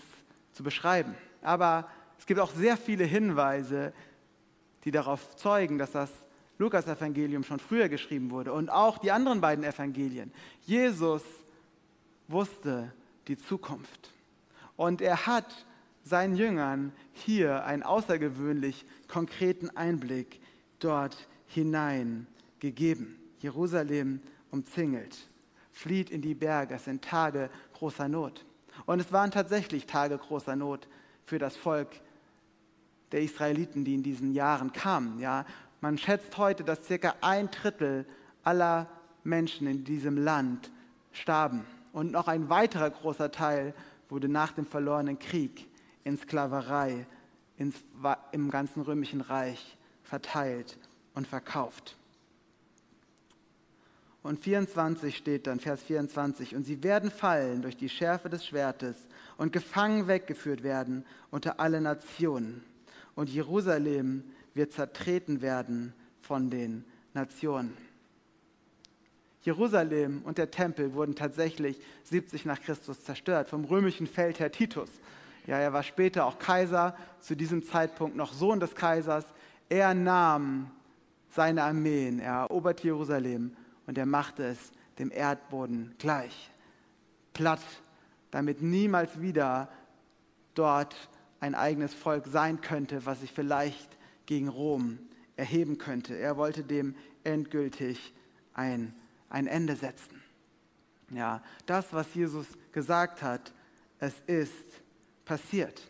zu 0.51 0.61
beschreiben. 0.61 1.15
Aber 1.41 1.87
es 2.19 2.25
gibt 2.25 2.41
auch 2.41 2.51
sehr 2.51 2.75
viele 2.75 3.05
Hinweise, 3.05 3.93
die 4.83 4.91
darauf 4.91 5.37
zeugen, 5.37 5.77
dass 5.77 5.93
das 5.93 6.11
Lukas-Evangelium 6.61 7.43
schon 7.43 7.59
früher 7.59 7.89
geschrieben 7.89 8.31
wurde 8.31 8.53
und 8.53 8.69
auch 8.69 8.97
die 8.97 9.11
anderen 9.11 9.41
beiden 9.41 9.63
Evangelien. 9.63 10.31
Jesus 10.61 11.23
wusste 12.27 12.93
die 13.27 13.37
Zukunft 13.37 14.11
und 14.77 15.01
er 15.01 15.25
hat 15.25 15.65
seinen 16.03 16.35
Jüngern 16.35 16.93
hier 17.13 17.65
einen 17.65 17.83
außergewöhnlich 17.83 18.85
konkreten 19.07 19.69
Einblick 19.75 20.39
dort 20.79 21.27
hinein 21.47 22.27
gegeben. 22.59 23.19
Jerusalem 23.39 24.21
umzingelt, 24.51 25.29
flieht 25.71 26.09
in 26.09 26.21
die 26.21 26.35
Berge, 26.35 26.75
es 26.75 26.85
sind 26.85 27.03
Tage 27.03 27.49
großer 27.73 28.07
Not. 28.07 28.45
Und 28.85 28.99
es 28.99 29.11
waren 29.11 29.31
tatsächlich 29.31 29.85
Tage 29.85 30.17
großer 30.17 30.55
Not 30.55 30.87
für 31.25 31.39
das 31.39 31.55
Volk 31.55 31.89
der 33.11 33.21
Israeliten, 33.21 33.83
die 33.83 33.93
in 33.93 34.03
diesen 34.03 34.33
Jahren 34.33 34.71
kamen. 34.71 35.19
Ja, 35.19 35.45
man 35.81 35.97
schätzt 35.97 36.37
heute, 36.37 36.63
dass 36.63 36.85
circa 36.85 37.15
ein 37.21 37.49
Drittel 37.51 38.05
aller 38.43 38.87
Menschen 39.23 39.67
in 39.67 39.83
diesem 39.83 40.17
Land 40.17 40.71
starben. 41.11 41.65
Und 41.91 42.11
noch 42.11 42.27
ein 42.27 42.49
weiterer 42.49 42.89
großer 42.89 43.31
Teil 43.31 43.73
wurde 44.07 44.29
nach 44.29 44.53
dem 44.53 44.65
verlorenen 44.65 45.19
Krieg 45.19 45.67
in 46.03 46.17
Sklaverei 46.17 47.05
ins, 47.57 47.75
im 48.31 48.49
ganzen 48.49 48.81
römischen 48.81 49.21
Reich 49.21 49.77
verteilt 50.03 50.77
und 51.13 51.27
verkauft. 51.27 51.97
Und 54.23 54.39
24 54.39 55.17
steht 55.17 55.47
dann, 55.47 55.59
Vers 55.59 55.81
24, 55.83 56.55
und 56.55 56.63
sie 56.63 56.83
werden 56.83 57.09
fallen 57.09 57.63
durch 57.63 57.75
die 57.75 57.89
Schärfe 57.89 58.29
des 58.29 58.45
Schwertes 58.45 58.95
und 59.37 59.51
gefangen 59.51 60.07
weggeführt 60.07 60.61
werden 60.61 61.05
unter 61.31 61.59
alle 61.59 61.81
Nationen. 61.81 62.63
Und 63.15 63.29
Jerusalem 63.29 64.23
wird 64.53 64.73
zertreten 64.73 65.41
werden 65.41 65.93
von 66.21 66.49
den 66.49 66.85
Nationen. 67.13 67.75
Jerusalem 69.43 70.21
und 70.23 70.37
der 70.37 70.51
Tempel 70.51 70.93
wurden 70.93 71.15
tatsächlich 71.15 71.79
70 72.03 72.45
nach 72.45 72.61
Christus 72.61 73.03
zerstört 73.03 73.49
vom 73.49 73.65
römischen 73.65 74.05
Feldherr 74.05 74.51
Titus. 74.51 74.89
Ja, 75.47 75.57
er 75.57 75.73
war 75.73 75.81
später 75.81 76.25
auch 76.25 76.37
Kaiser, 76.37 76.95
zu 77.19 77.35
diesem 77.35 77.63
Zeitpunkt 77.63 78.15
noch 78.15 78.33
Sohn 78.33 78.59
des 78.59 78.75
Kaisers. 78.75 79.25
Er 79.69 79.95
nahm 79.95 80.69
seine 81.31 81.63
Armeen, 81.63 82.19
er 82.19 82.41
erobert 82.41 82.83
Jerusalem 82.83 83.55
und 83.87 83.97
er 83.97 84.05
machte 84.05 84.43
es 84.43 84.71
dem 84.99 85.11
Erdboden 85.11 85.95
gleich. 85.97 86.51
Platt, 87.33 87.61
damit 88.29 88.61
niemals 88.61 89.21
wieder 89.21 89.69
dort 90.53 90.95
ein 91.39 91.55
eigenes 91.55 91.93
Volk 91.93 92.27
sein 92.27 92.61
könnte, 92.61 93.05
was 93.05 93.21
sich 93.21 93.31
vielleicht 93.31 93.97
gegen 94.25 94.47
Rom 94.47 94.99
erheben 95.35 95.77
könnte. 95.77 96.17
Er 96.17 96.37
wollte 96.37 96.63
dem 96.63 96.95
endgültig 97.23 98.13
ein, 98.53 98.93
ein 99.29 99.47
Ende 99.47 99.75
setzen. 99.75 100.21
Ja, 101.09 101.43
das, 101.65 101.91
was 101.91 102.13
Jesus 102.13 102.47
gesagt 102.71 103.21
hat, 103.21 103.53
es 103.99 104.13
ist 104.27 104.81
passiert. 105.25 105.81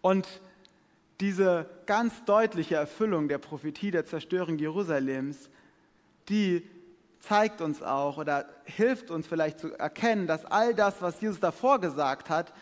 Und 0.00 0.26
diese 1.20 1.68
ganz 1.86 2.24
deutliche 2.24 2.74
Erfüllung 2.76 3.28
der 3.28 3.38
Prophetie 3.38 3.90
der 3.90 4.06
Zerstörung 4.06 4.58
Jerusalems, 4.58 5.50
die 6.28 6.68
zeigt 7.20 7.60
uns 7.60 7.82
auch 7.82 8.18
oder 8.18 8.48
hilft 8.64 9.10
uns 9.10 9.26
vielleicht 9.26 9.60
zu 9.60 9.72
erkennen, 9.72 10.26
dass 10.26 10.44
all 10.44 10.74
das, 10.74 11.00
was 11.00 11.20
Jesus 11.20 11.40
davor 11.40 11.80
gesagt 11.80 12.28
hat, 12.28 12.52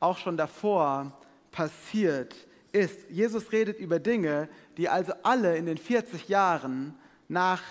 auch 0.00 0.18
schon 0.18 0.36
davor 0.36 1.16
passiert 1.52 2.34
ist. 2.74 3.08
Jesus 3.08 3.52
redet 3.52 3.78
über 3.78 3.98
Dinge, 3.98 4.48
die 4.76 4.88
also 4.88 5.12
alle 5.22 5.56
in 5.56 5.66
den 5.66 5.78
40 5.78 6.28
Jahren 6.28 6.94
nach 7.28 7.62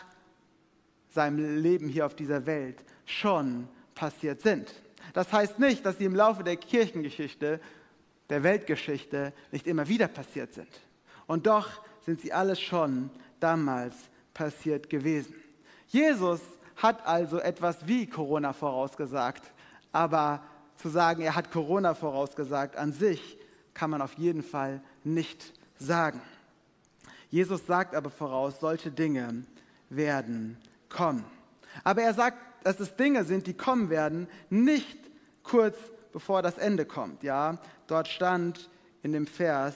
seinem 1.10 1.62
Leben 1.62 1.88
hier 1.88 2.06
auf 2.06 2.16
dieser 2.16 2.46
Welt 2.46 2.84
schon 3.06 3.68
passiert 3.94 4.42
sind. 4.42 4.74
Das 5.14 5.32
heißt 5.32 5.60
nicht, 5.60 5.86
dass 5.86 5.98
sie 5.98 6.06
im 6.06 6.16
Laufe 6.16 6.44
der 6.44 6.58
Kirchengeschichte, 6.58 7.60
der 8.30 8.44
Weltgeschichte 8.44 9.34
nicht 9.52 9.68
immer 9.68 9.88
wieder 9.88 10.08
passiert 10.08 10.54
sind. 10.54 10.70
Und 11.28 11.46
doch 11.46 11.70
sind 12.06 12.22
sie 12.22 12.34
alle 12.34 12.56
schon 12.56 13.10
damals 13.40 13.96
passiert 14.34 14.90
gewesen. 14.90 15.36
Jesus 15.88 16.42
hat 16.78 17.06
also 17.06 17.40
etwas 17.40 17.88
wie 17.88 18.08
Corona 18.08 18.54
vorausgesagt, 18.54 19.44
aber 19.92 20.44
zu 20.78 20.90
sagen, 20.90 21.22
er 21.22 21.36
hat 21.36 21.52
Corona 21.52 21.94
vorausgesagt, 21.94 22.76
an 22.78 22.94
sich 22.94 23.38
kann 23.74 23.90
man 23.90 24.02
auf 24.02 24.14
jeden 24.14 24.44
Fall 24.44 24.82
nicht 25.04 25.54
sagen. 25.80 26.22
Jesus 27.30 27.66
sagt 27.66 27.96
aber 27.96 28.10
voraus, 28.10 28.60
solche 28.60 28.92
Dinge 28.92 29.44
werden 29.90 30.58
kommen. 30.90 31.26
Aber 31.84 32.02
er 32.02 32.14
sagt, 32.14 32.38
dass 32.64 32.80
es 32.80 32.96
Dinge 32.96 33.24
sind, 33.26 33.48
die 33.48 33.56
kommen 33.56 33.90
werden, 33.90 34.28
nicht 34.50 34.98
kurz 35.42 35.78
bevor 36.12 36.42
das 36.42 36.58
Ende 36.58 36.86
kommt. 36.86 37.24
Ja, 37.24 37.58
dort 37.88 38.08
stand 38.08 38.70
in 39.02 39.12
dem 39.12 39.28
Vers, 39.28 39.76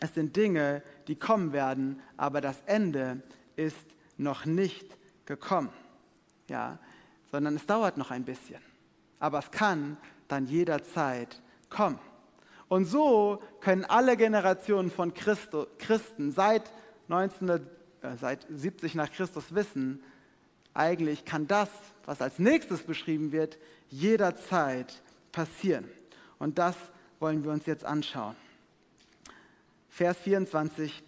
es 0.00 0.14
sind 0.14 0.36
Dinge, 0.36 0.82
die 1.06 1.16
kommen 1.16 1.52
werden, 1.52 2.00
aber 2.16 2.40
das 2.40 2.60
Ende 2.66 3.22
ist 3.56 3.86
noch 4.16 4.44
nicht 4.44 4.86
gekommen. 5.26 5.70
Ja, 6.48 6.78
sondern 7.30 7.56
es 7.56 7.66
dauert 7.66 7.96
noch 7.96 8.10
ein 8.10 8.24
bisschen. 8.24 8.60
Aber 9.18 9.38
es 9.38 9.50
kann 9.50 9.96
dann 10.28 10.46
jederzeit 10.46 11.40
kommen. 11.70 11.98
Und 12.68 12.86
so 12.86 13.42
können 13.60 13.84
alle 13.84 14.16
Generationen 14.16 14.90
von 14.90 15.14
Christo, 15.14 15.66
Christen 15.78 16.32
seit, 16.32 16.70
19, 17.08 17.48
äh, 17.48 17.60
seit 18.20 18.46
70 18.50 18.94
nach 18.94 19.10
Christus 19.12 19.54
wissen, 19.54 20.02
eigentlich 20.72 21.24
kann 21.24 21.46
das, 21.46 21.68
was 22.04 22.20
als 22.20 22.38
nächstes 22.38 22.82
beschrieben 22.82 23.32
wird, 23.32 23.58
jederzeit 23.90 25.02
passieren. 25.30 25.88
Und 26.38 26.58
das 26.58 26.76
wollen 27.20 27.44
wir 27.44 27.52
uns 27.52 27.66
jetzt 27.66 27.84
anschauen. 27.84 28.36
Vers 29.88 30.18
24 30.18 31.02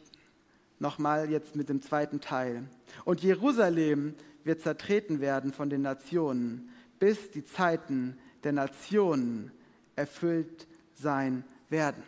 nochmal 0.79 1.31
jetzt 1.31 1.57
mit 1.57 1.69
dem 1.69 1.83
zweiten 1.83 2.21
Teil. 2.21 2.65
Und 3.05 3.23
Jerusalem 3.23 4.15
wird 4.45 4.61
zertreten 4.61 5.21
werden 5.21 5.53
von 5.53 5.71
den 5.71 5.83
Nationen, 5.83 6.71
bis 7.01 7.31
die 7.33 7.45
Zeiten 7.45 8.17
der 8.45 8.53
Nationen 8.53 9.51
erfüllt 9.97 10.69
sein 10.99 11.45
werden. 11.69 12.03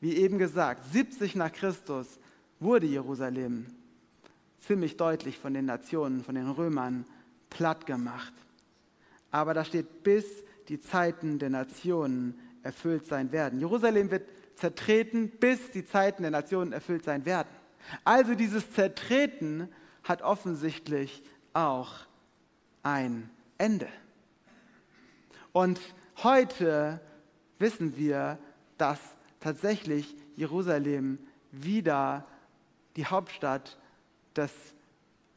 Wie 0.00 0.16
eben 0.16 0.38
gesagt, 0.38 0.92
70 0.92 1.36
nach 1.36 1.52
Christus 1.52 2.18
wurde 2.58 2.86
Jerusalem 2.86 3.66
ziemlich 4.60 4.96
deutlich 4.96 5.38
von 5.38 5.54
den 5.54 5.66
Nationen, 5.66 6.22
von 6.22 6.34
den 6.34 6.48
Römern 6.48 7.04
platt 7.48 7.86
gemacht. 7.86 8.32
Aber 9.30 9.54
da 9.54 9.64
steht, 9.64 10.02
bis 10.02 10.24
die 10.68 10.80
Zeiten 10.80 11.38
der 11.38 11.50
Nationen 11.50 12.38
erfüllt 12.62 13.06
sein 13.06 13.32
werden. 13.32 13.58
Jerusalem 13.58 14.10
wird 14.10 14.28
zertreten, 14.56 15.30
bis 15.30 15.70
die 15.70 15.84
Zeiten 15.84 16.22
der 16.22 16.30
Nationen 16.30 16.72
erfüllt 16.72 17.04
sein 17.04 17.24
werden. 17.24 17.48
Also 18.04 18.34
dieses 18.34 18.70
Zertreten 18.72 19.68
hat 20.04 20.22
offensichtlich 20.22 21.22
auch 21.52 21.92
ein 22.82 23.30
Ende. 23.58 23.88
Und 25.52 25.80
heute 26.22 27.00
wissen 27.60 27.96
wir, 27.96 28.38
dass 28.78 28.98
tatsächlich 29.38 30.16
Jerusalem 30.34 31.18
wieder 31.52 32.26
die 32.96 33.06
Hauptstadt 33.06 33.78
des 34.34 34.50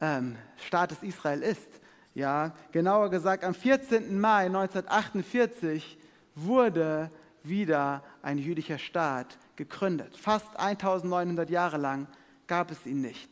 ähm, 0.00 0.36
Staates 0.56 1.02
Israel 1.02 1.42
ist. 1.42 1.68
Ja, 2.14 2.54
genauer 2.72 3.10
gesagt, 3.10 3.44
am 3.44 3.54
14. 3.54 4.20
Mai 4.20 4.46
1948 4.46 5.98
wurde 6.34 7.10
wieder 7.42 8.02
ein 8.22 8.38
jüdischer 8.38 8.78
Staat 8.78 9.38
gegründet. 9.56 10.16
Fast 10.16 10.56
1900 10.56 11.50
Jahre 11.50 11.76
lang 11.76 12.06
gab 12.46 12.70
es 12.70 12.86
ihn 12.86 13.00
nicht. 13.00 13.30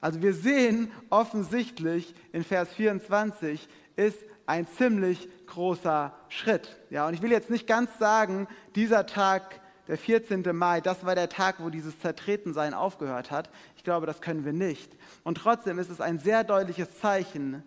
Also 0.00 0.22
wir 0.22 0.32
sehen 0.32 0.90
offensichtlich 1.10 2.14
in 2.32 2.44
Vers 2.44 2.72
24 2.74 3.68
ist 3.96 4.18
ein 4.46 4.66
ziemlich 4.66 5.28
großer 5.48 6.12
Schritt. 6.28 6.76
Ja, 6.90 7.08
und 7.08 7.14
ich 7.14 7.22
will 7.22 7.32
jetzt 7.32 7.50
nicht 7.50 7.66
ganz 7.66 7.90
sagen, 7.98 8.46
dieser 8.74 9.06
Tag, 9.06 9.60
der 9.88 9.98
14. 9.98 10.44
Mai, 10.52 10.80
das 10.80 11.04
war 11.04 11.14
der 11.14 11.28
Tag, 11.28 11.56
wo 11.58 11.70
dieses 11.70 11.98
Zertretensein 11.98 12.74
aufgehört 12.74 13.30
hat. 13.30 13.50
Ich 13.76 13.84
glaube, 13.84 14.06
das 14.06 14.20
können 14.20 14.44
wir 14.44 14.52
nicht. 14.52 14.96
Und 15.24 15.38
trotzdem 15.38 15.78
ist 15.78 15.90
es 15.90 16.00
ein 16.00 16.18
sehr 16.18 16.44
deutliches 16.44 16.98
Zeichen, 16.98 17.62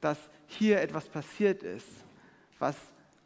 dass 0.00 0.18
hier 0.46 0.80
etwas 0.80 1.08
passiert 1.08 1.62
ist, 1.62 1.88
was 2.58 2.76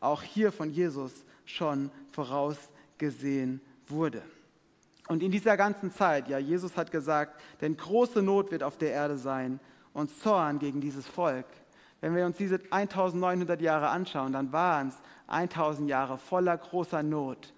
auch 0.01 0.23
hier 0.23 0.53
von 0.53 0.71
Jesus 0.71 1.13
schon 1.45 1.91
vorausgesehen 2.13 3.61
wurde. 3.87 4.23
Und 5.09 5.23
in 5.23 5.31
dieser 5.31 5.57
ganzen 5.57 5.93
Zeit, 5.93 6.29
ja, 6.29 6.39
Jesus 6.39 6.77
hat 6.77 6.91
gesagt, 6.91 7.41
denn 7.61 7.77
große 7.77 8.23
Not 8.23 8.51
wird 8.51 8.63
auf 8.63 8.77
der 8.77 8.93
Erde 8.93 9.17
sein 9.17 9.59
und 9.93 10.15
Zorn 10.19 10.59
gegen 10.59 10.81
dieses 10.81 11.07
Volk. 11.07 11.47
Wenn 12.01 12.15
wir 12.15 12.27
uns 12.27 12.37
diese 12.37 12.61
1900 12.71 13.61
Jahre 13.61 13.89
anschauen, 13.89 14.33
dann 14.33 14.53
waren 14.53 14.89
es 14.89 14.95
1000 15.27 15.89
Jahre 15.89 16.19
voller 16.19 16.57
großer 16.57 17.03
Not 17.03 17.53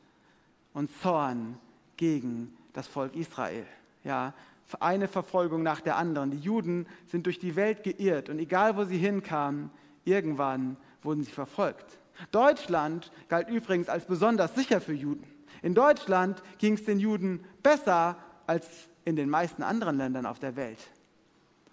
und 0.73 0.91
Zorn 1.01 1.59
gegen 1.97 2.57
das 2.73 2.87
Volk 2.87 3.15
Israel. 3.15 3.67
Ja, 4.05 4.33
eine 4.79 5.09
Verfolgung 5.09 5.63
nach 5.63 5.81
der 5.81 5.97
anderen. 5.97 6.31
Die 6.31 6.39
Juden 6.39 6.87
sind 7.07 7.27
durch 7.27 7.39
die 7.39 7.57
Welt 7.57 7.83
geirrt 7.83 8.29
und 8.29 8.39
egal 8.39 8.77
wo 8.77 8.85
sie 8.85 8.99
hinkamen, 8.99 9.71
irgendwann 10.05 10.77
wurden 11.03 11.25
sie 11.25 11.33
verfolgt. 11.33 11.99
Deutschland 12.31 13.11
galt 13.29 13.49
übrigens 13.49 13.89
als 13.89 14.05
besonders 14.05 14.55
sicher 14.55 14.81
für 14.81 14.93
Juden. 14.93 15.25
In 15.63 15.75
Deutschland 15.75 16.43
ging 16.59 16.75
es 16.75 16.85
den 16.85 16.99
Juden 16.99 17.45
besser 17.63 18.17
als 18.47 18.67
in 19.05 19.17
den 19.17 19.29
meisten 19.29 19.63
anderen 19.63 19.97
Ländern 19.99 20.27
auf 20.27 20.39
der 20.39 20.57
Welt. 20.57 20.79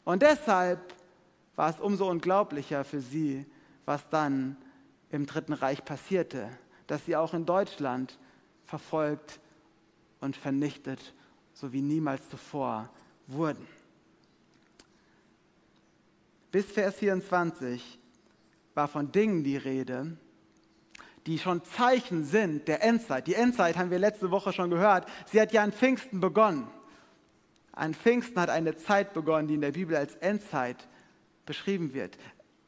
Und 0.04 0.22
deshalb 0.22 0.80
war 1.58 1.72
es 1.72 1.80
umso 1.82 2.10
unglaublicher 2.10 2.86
für 2.86 3.02
sie, 3.02 3.46
was 3.86 4.08
dann 4.10 4.56
im 5.10 5.26
Dritten 5.26 5.54
Reich 5.54 5.84
passierte, 5.84 6.50
dass 6.86 7.04
sie 7.06 7.18
auch 7.18 7.34
in 7.34 7.46
Deutschland 7.46 8.18
verfolgt 8.64 9.40
und 10.22 10.38
vernichtet, 10.38 11.14
so 11.54 11.74
wie 11.74 11.82
niemals 11.82 12.30
zuvor 12.30 12.90
wurden. 13.26 13.68
Bis 16.52 16.66
Vers 16.68 16.96
24 16.98 18.00
war 18.76 18.88
von 18.88 19.12
Dingen 19.12 19.44
die 19.44 19.58
Rede, 19.58 20.16
die 21.26 21.40
schon 21.40 21.64
Zeichen 21.64 22.24
sind 22.24 22.68
der 22.68 22.84
Endzeit. 22.84 23.26
Die 23.26 23.34
Endzeit 23.34 23.78
haben 23.78 23.90
wir 23.90 24.00
letzte 24.00 24.30
Woche 24.30 24.54
schon 24.54 24.70
gehört. 24.70 25.10
Sie 25.26 25.42
hat 25.42 25.52
ja 25.52 25.64
an 25.64 25.74
Pfingsten 25.74 26.20
begonnen. 26.20 26.68
An 27.72 27.96
Pfingsten 27.96 28.40
hat 28.40 28.50
eine 28.50 28.78
Zeit 28.78 29.14
begonnen, 29.14 29.48
die 29.48 29.56
in 29.56 29.62
der 29.62 29.72
Bibel 29.72 29.96
als 29.96 30.16
Endzeit 30.16 30.88
beschrieben 31.48 31.96
wird. 31.96 32.16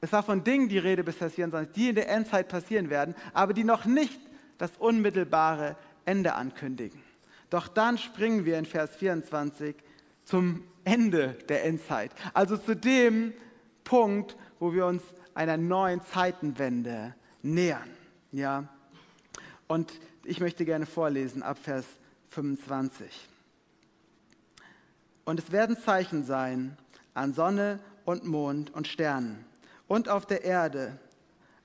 Es 0.01 0.11
war 0.11 0.23
von 0.23 0.43
Dingen 0.43 0.69
die 0.69 0.79
Rede 0.79 1.03
bis 1.03 1.17
Vers 1.17 1.33
24, 1.35 1.73
die 1.73 1.89
in 1.89 1.95
der 1.95 2.09
Endzeit 2.09 2.47
passieren 2.47 2.89
werden, 2.89 3.13
aber 3.33 3.53
die 3.53 3.63
noch 3.63 3.85
nicht 3.85 4.19
das 4.57 4.71
unmittelbare 4.77 5.75
Ende 6.05 6.33
ankündigen. 6.33 6.99
Doch 7.51 7.67
dann 7.67 7.97
springen 7.97 8.45
wir 8.45 8.57
in 8.57 8.65
Vers 8.65 8.95
24 8.95 9.75
zum 10.23 10.63
Ende 10.83 11.37
der 11.49 11.65
Endzeit, 11.65 12.11
also 12.33 12.57
zu 12.57 12.75
dem 12.75 13.33
Punkt, 13.83 14.35
wo 14.59 14.73
wir 14.73 14.85
uns 14.85 15.03
einer 15.33 15.57
neuen 15.57 16.01
Zeitenwende 16.03 17.15
nähern. 17.41 17.89
Ja? 18.31 18.67
Und 19.67 19.91
ich 20.23 20.39
möchte 20.39 20.65
gerne 20.65 20.85
vorlesen 20.85 21.43
ab 21.43 21.57
Vers 21.61 21.85
25. 22.29 23.07
Und 25.25 25.39
es 25.39 25.51
werden 25.51 25.77
Zeichen 25.77 26.23
sein 26.23 26.77
an 27.13 27.33
Sonne 27.33 27.79
und 28.09 28.25
Mond 28.25 28.73
und 28.73 28.87
Sternen 28.87 29.45
und 29.87 30.09
auf 30.09 30.25
der 30.25 30.43
Erde 30.43 30.97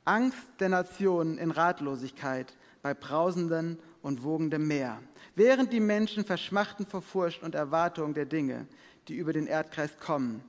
Angst 0.05 0.47
der 0.61 0.69
Nationen 0.69 1.39
in 1.39 1.51
Ratlosigkeit 1.51 2.55
bei 2.83 2.93
brausendem 2.93 3.79
und 4.03 4.23
wogendem 4.23 4.67
Meer, 4.69 5.01
während 5.35 5.73
die 5.73 5.81
Menschen 5.81 6.25
verschmachten 6.25 6.85
vor 6.85 7.01
Furcht 7.01 7.43
und 7.43 7.55
Erwartung 7.55 8.13
der 8.13 8.27
Dinge, 8.27 8.67
die 9.09 9.15
über 9.15 9.33
den 9.33 9.47
Erdkreis 9.47 9.99
kommen. 9.99 10.45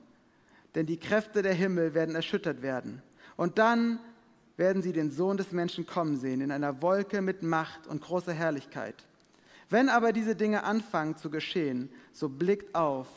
Denn 0.74 0.84
die 0.84 0.98
Kräfte 0.98 1.40
der 1.40 1.54
Himmel 1.54 1.94
werden 1.94 2.14
erschüttert 2.14 2.60
werden. 2.60 3.02
Und 3.36 3.56
dann 3.56 3.98
werden 4.58 4.82
sie 4.82 4.92
den 4.92 5.10
Sohn 5.10 5.38
des 5.38 5.52
Menschen 5.52 5.86
kommen 5.86 6.18
sehen, 6.18 6.42
in 6.42 6.52
einer 6.52 6.82
Wolke 6.82 7.22
mit 7.22 7.42
Macht 7.42 7.86
und 7.86 8.02
großer 8.02 8.34
Herrlichkeit. 8.34 9.06
Wenn 9.70 9.88
aber 9.88 10.12
diese 10.12 10.36
Dinge 10.36 10.64
anfangen 10.64 11.16
zu 11.16 11.30
geschehen, 11.30 11.88
so 12.12 12.28
blickt 12.28 12.74
auf 12.74 13.08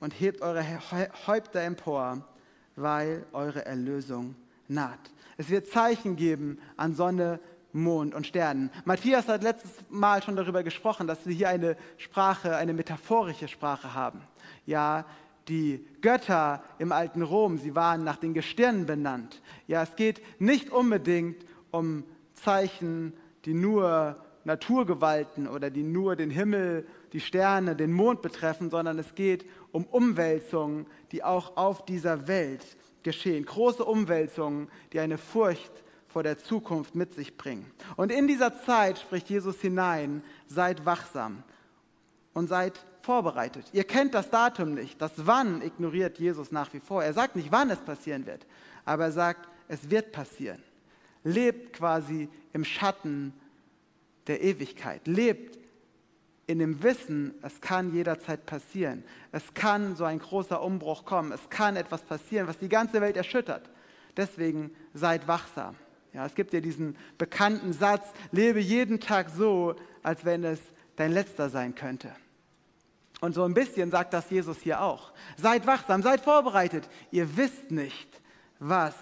und 0.00 0.12
hebt 0.20 0.42
eure 0.42 0.64
Häupter 1.26 1.62
empor, 1.62 2.24
weil 2.76 3.24
eure 3.32 3.64
Erlösung 3.64 4.34
naht. 4.68 4.98
Es 5.36 5.48
wird 5.50 5.68
Zeichen 5.68 6.16
geben 6.16 6.58
an 6.76 6.94
Sonne, 6.94 7.40
Mond 7.72 8.14
und 8.14 8.26
Sternen. 8.26 8.70
Matthias 8.84 9.28
hat 9.28 9.42
letztes 9.42 9.72
Mal 9.90 10.22
schon 10.22 10.36
darüber 10.36 10.62
gesprochen, 10.62 11.06
dass 11.06 11.26
wir 11.26 11.34
hier 11.34 11.48
eine 11.48 11.76
Sprache, 11.98 12.56
eine 12.56 12.72
metaphorische 12.72 13.48
Sprache 13.48 13.94
haben. 13.94 14.22
Ja, 14.64 15.04
die 15.48 15.86
Götter 16.00 16.62
im 16.78 16.90
alten 16.90 17.22
Rom, 17.22 17.58
sie 17.58 17.74
waren 17.74 18.02
nach 18.02 18.16
den 18.16 18.34
Gestirnen 18.34 18.86
benannt. 18.86 19.40
Ja, 19.66 19.82
es 19.82 19.94
geht 19.94 20.20
nicht 20.40 20.70
unbedingt 20.70 21.44
um 21.70 22.04
Zeichen, 22.34 23.12
die 23.44 23.54
nur 23.54 24.16
Naturgewalten 24.44 25.46
oder 25.46 25.70
die 25.70 25.82
nur 25.82 26.16
den 26.16 26.30
Himmel, 26.30 26.86
die 27.16 27.22
Sterne, 27.22 27.74
den 27.74 27.94
Mond 27.94 28.20
betreffen, 28.20 28.68
sondern 28.68 28.98
es 28.98 29.14
geht 29.14 29.46
um 29.72 29.86
Umwälzungen, 29.86 30.84
die 31.12 31.24
auch 31.24 31.56
auf 31.56 31.86
dieser 31.86 32.28
Welt 32.28 32.62
geschehen. 33.04 33.46
Große 33.46 33.82
Umwälzungen, 33.82 34.68
die 34.92 35.00
eine 35.00 35.16
Furcht 35.16 35.72
vor 36.08 36.22
der 36.22 36.36
Zukunft 36.36 36.94
mit 36.94 37.14
sich 37.14 37.38
bringen. 37.38 37.72
Und 37.96 38.12
in 38.12 38.26
dieser 38.26 38.60
Zeit 38.64 38.98
spricht 38.98 39.30
Jesus 39.30 39.58
hinein, 39.62 40.22
seid 40.46 40.84
wachsam 40.84 41.42
und 42.34 42.48
seid 42.48 42.84
vorbereitet. 43.00 43.64
Ihr 43.72 43.84
kennt 43.84 44.12
das 44.12 44.28
Datum 44.28 44.74
nicht. 44.74 45.00
Das 45.00 45.12
Wann 45.16 45.62
ignoriert 45.62 46.18
Jesus 46.18 46.52
nach 46.52 46.74
wie 46.74 46.80
vor. 46.80 47.02
Er 47.02 47.14
sagt 47.14 47.34
nicht, 47.34 47.50
wann 47.50 47.70
es 47.70 47.80
passieren 47.80 48.26
wird, 48.26 48.46
aber 48.84 49.04
er 49.04 49.12
sagt, 49.12 49.48
es 49.68 49.88
wird 49.88 50.12
passieren. 50.12 50.62
Lebt 51.24 51.72
quasi 51.72 52.28
im 52.52 52.66
Schatten 52.66 53.32
der 54.26 54.42
Ewigkeit. 54.42 55.06
Lebt 55.06 55.65
in 56.46 56.60
dem 56.60 56.82
Wissen, 56.82 57.34
es 57.42 57.60
kann 57.60 57.92
jederzeit 57.92 58.46
passieren. 58.46 59.02
Es 59.32 59.54
kann 59.54 59.96
so 59.96 60.04
ein 60.04 60.20
großer 60.20 60.62
Umbruch 60.62 61.04
kommen. 61.04 61.32
Es 61.32 61.48
kann 61.50 61.76
etwas 61.76 62.02
passieren, 62.02 62.46
was 62.46 62.58
die 62.58 62.68
ganze 62.68 63.00
Welt 63.00 63.16
erschüttert. 63.16 63.68
Deswegen 64.16 64.70
seid 64.94 65.26
wachsam. 65.26 65.74
Ja, 66.12 66.24
es 66.24 66.34
gibt 66.34 66.52
ja 66.52 66.60
diesen 66.60 66.96
bekannten 67.18 67.72
Satz, 67.72 68.06
lebe 68.30 68.60
jeden 68.60 69.00
Tag 69.00 69.28
so, 69.30 69.74
als 70.02 70.24
wenn 70.24 70.44
es 70.44 70.60
dein 70.94 71.12
letzter 71.12 71.50
sein 71.50 71.74
könnte. 71.74 72.10
Und 73.20 73.34
so 73.34 73.42
ein 73.44 73.54
bisschen 73.54 73.90
sagt 73.90 74.14
das 74.14 74.30
Jesus 74.30 74.58
hier 74.58 74.80
auch. 74.82 75.12
Seid 75.36 75.66
wachsam, 75.66 76.02
seid 76.02 76.20
vorbereitet. 76.20 76.88
Ihr 77.10 77.36
wisst 77.36 77.70
nicht, 77.70 78.20
was 78.58 78.94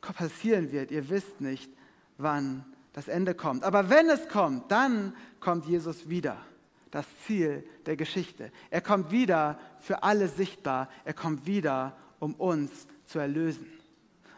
passieren 0.00 0.72
wird. 0.72 0.90
Ihr 0.90 1.08
wisst 1.08 1.40
nicht, 1.40 1.70
wann 2.16 2.64
das 2.92 3.08
Ende 3.08 3.34
kommt. 3.34 3.64
Aber 3.64 3.90
wenn 3.90 4.08
es 4.08 4.28
kommt, 4.28 4.70
dann 4.70 5.14
kommt 5.40 5.66
Jesus 5.66 6.08
wieder. 6.08 6.38
Das 6.90 7.06
Ziel 7.26 7.66
der 7.84 7.96
Geschichte. 7.96 8.50
Er 8.70 8.80
kommt 8.80 9.10
wieder 9.10 9.58
für 9.80 10.02
alle 10.02 10.28
sichtbar. 10.28 10.88
Er 11.04 11.14
kommt 11.14 11.46
wieder, 11.46 11.96
um 12.18 12.34
uns 12.34 12.70
zu 13.06 13.18
erlösen. 13.18 13.66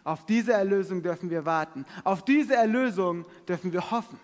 Auf 0.05 0.25
diese 0.25 0.53
Erlösung 0.55 1.03
dürfen 1.03 1.31
wir 1.31 1.45
warten. 1.45 1.85
Auf 2.05 2.25
diese 2.25 2.55
Erlösung 2.55 3.27
dürfen 3.47 3.73
wir 3.73 3.91
hoffen. 3.91 4.19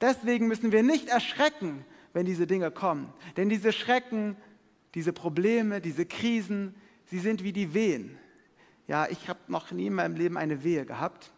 Deswegen 0.00 0.48
müssen 0.48 0.70
wir 0.70 0.82
nicht 0.82 1.08
erschrecken, 1.08 1.84
wenn 2.12 2.26
diese 2.26 2.46
Dinge 2.46 2.70
kommen. 2.70 3.12
Denn 3.36 3.48
diese 3.48 3.72
Schrecken, 3.72 4.36
diese 4.94 5.12
Probleme, 5.12 5.80
diese 5.80 6.04
Krisen, 6.04 6.74
sie 7.06 7.18
sind 7.18 7.42
wie 7.42 7.52
die 7.52 7.72
Wehen. 7.72 8.18
Ja, 8.86 9.06
ich 9.08 9.28
habe 9.28 9.38
noch 9.48 9.70
nie 9.72 9.86
in 9.86 9.94
meinem 9.94 10.14
Leben 10.14 10.36
eine 10.36 10.62
Wehe 10.62 10.84
gehabt. 10.84 11.32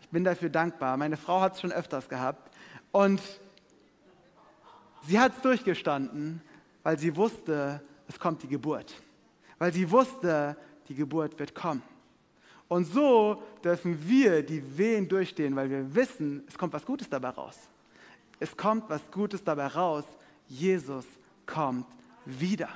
Ich 0.00 0.08
bin 0.10 0.22
dafür 0.22 0.48
dankbar. 0.48 0.96
Meine 0.96 1.16
Frau 1.16 1.40
hat 1.40 1.54
es 1.54 1.60
schon 1.60 1.72
öfters 1.72 2.08
gehabt. 2.08 2.54
Und 2.92 3.20
sie 5.02 5.18
hat 5.18 5.36
es 5.36 5.42
durchgestanden, 5.42 6.40
weil 6.82 6.98
sie 6.98 7.14
wusste, 7.14 7.82
es 8.08 8.18
kommt 8.18 8.42
die 8.42 8.48
Geburt. 8.48 8.94
Weil 9.58 9.72
sie 9.72 9.90
wusste, 9.90 10.56
die 10.88 10.94
Geburt 10.94 11.38
wird 11.38 11.54
kommen. 11.54 11.82
Und 12.68 12.84
so 12.84 13.42
dürfen 13.64 13.98
wir 14.06 14.42
die 14.42 14.62
Wehen 14.76 15.08
durchstehen, 15.08 15.56
weil 15.56 15.70
wir 15.70 15.94
wissen, 15.94 16.44
es 16.46 16.56
kommt 16.56 16.72
was 16.74 16.84
Gutes 16.84 17.08
dabei 17.08 17.30
raus. 17.30 17.56
Es 18.40 18.56
kommt 18.56 18.88
was 18.88 19.02
Gutes 19.10 19.42
dabei 19.42 19.68
raus. 19.68 20.04
Jesus 20.46 21.04
kommt 21.46 21.86
wieder. 22.24 22.68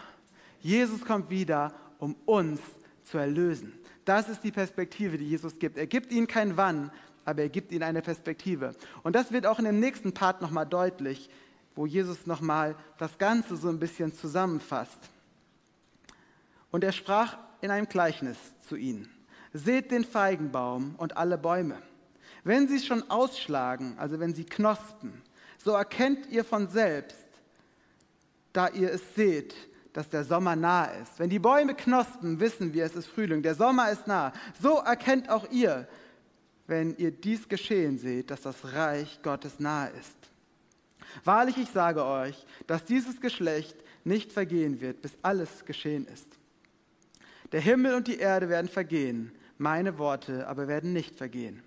Jesus 0.60 1.04
kommt 1.04 1.30
wieder, 1.30 1.74
um 1.98 2.16
uns 2.24 2.60
zu 3.04 3.18
erlösen. 3.18 3.72
Das 4.04 4.28
ist 4.28 4.42
die 4.42 4.50
Perspektive, 4.50 5.18
die 5.18 5.28
Jesus 5.28 5.58
gibt. 5.58 5.76
Er 5.76 5.86
gibt 5.86 6.10
ihnen 6.10 6.26
kein 6.26 6.56
Wann, 6.56 6.90
aber 7.24 7.42
er 7.42 7.48
gibt 7.48 7.70
ihnen 7.70 7.82
eine 7.82 8.02
Perspektive. 8.02 8.74
Und 9.02 9.14
das 9.14 9.30
wird 9.30 9.46
auch 9.46 9.58
in 9.58 9.64
dem 9.64 9.78
nächsten 9.78 10.12
Part 10.12 10.42
nochmal 10.42 10.66
deutlich, 10.66 11.28
wo 11.74 11.86
Jesus 11.86 12.26
nochmal 12.26 12.76
das 12.98 13.18
Ganze 13.18 13.56
so 13.56 13.68
ein 13.68 13.78
bisschen 13.78 14.12
zusammenfasst. 14.12 14.98
Und 16.70 16.84
er 16.84 16.92
sprach 16.92 17.36
in 17.60 17.70
einem 17.70 17.88
Gleichnis 17.88 18.36
zu 18.68 18.76
ihnen. 18.76 19.10
Seht 19.52 19.90
den 19.90 20.04
Feigenbaum 20.04 20.94
und 20.96 21.16
alle 21.16 21.38
Bäume. 21.38 21.82
Wenn 22.44 22.68
sie 22.68 22.80
schon 22.80 23.08
ausschlagen, 23.10 23.94
also 23.98 24.18
wenn 24.18 24.34
sie 24.34 24.44
knospen, 24.44 25.22
so 25.58 25.72
erkennt 25.72 26.26
ihr 26.30 26.44
von 26.44 26.68
selbst, 26.68 27.26
da 28.52 28.68
ihr 28.68 28.90
es 28.90 29.14
seht, 29.14 29.54
dass 29.92 30.08
der 30.08 30.24
Sommer 30.24 30.56
nahe 30.56 31.02
ist. 31.02 31.18
Wenn 31.18 31.30
die 31.30 31.38
Bäume 31.38 31.74
knospen, 31.74 32.40
wissen 32.40 32.72
wir, 32.72 32.84
es 32.84 32.96
ist 32.96 33.06
Frühling, 33.06 33.42
der 33.42 33.54
Sommer 33.54 33.90
ist 33.90 34.06
nah. 34.06 34.32
So 34.60 34.78
erkennt 34.78 35.28
auch 35.28 35.50
ihr, 35.50 35.86
wenn 36.66 36.96
ihr 36.96 37.10
dies 37.10 37.48
geschehen 37.48 37.98
seht, 37.98 38.30
dass 38.30 38.42
das 38.42 38.72
Reich 38.72 39.20
Gottes 39.22 39.60
nahe 39.60 39.90
ist. 39.90 40.21
Wahrlich, 41.24 41.58
ich 41.58 41.70
sage 41.70 42.04
euch, 42.04 42.46
dass 42.66 42.84
dieses 42.84 43.20
Geschlecht 43.20 43.76
nicht 44.04 44.32
vergehen 44.32 44.80
wird, 44.80 45.02
bis 45.02 45.12
alles 45.22 45.64
geschehen 45.64 46.06
ist. 46.06 46.26
Der 47.52 47.60
Himmel 47.60 47.94
und 47.94 48.08
die 48.08 48.18
Erde 48.18 48.48
werden 48.48 48.68
vergehen, 48.68 49.32
meine 49.58 49.98
Worte 49.98 50.48
aber 50.48 50.68
werden 50.68 50.92
nicht 50.92 51.16
vergehen. 51.16 51.62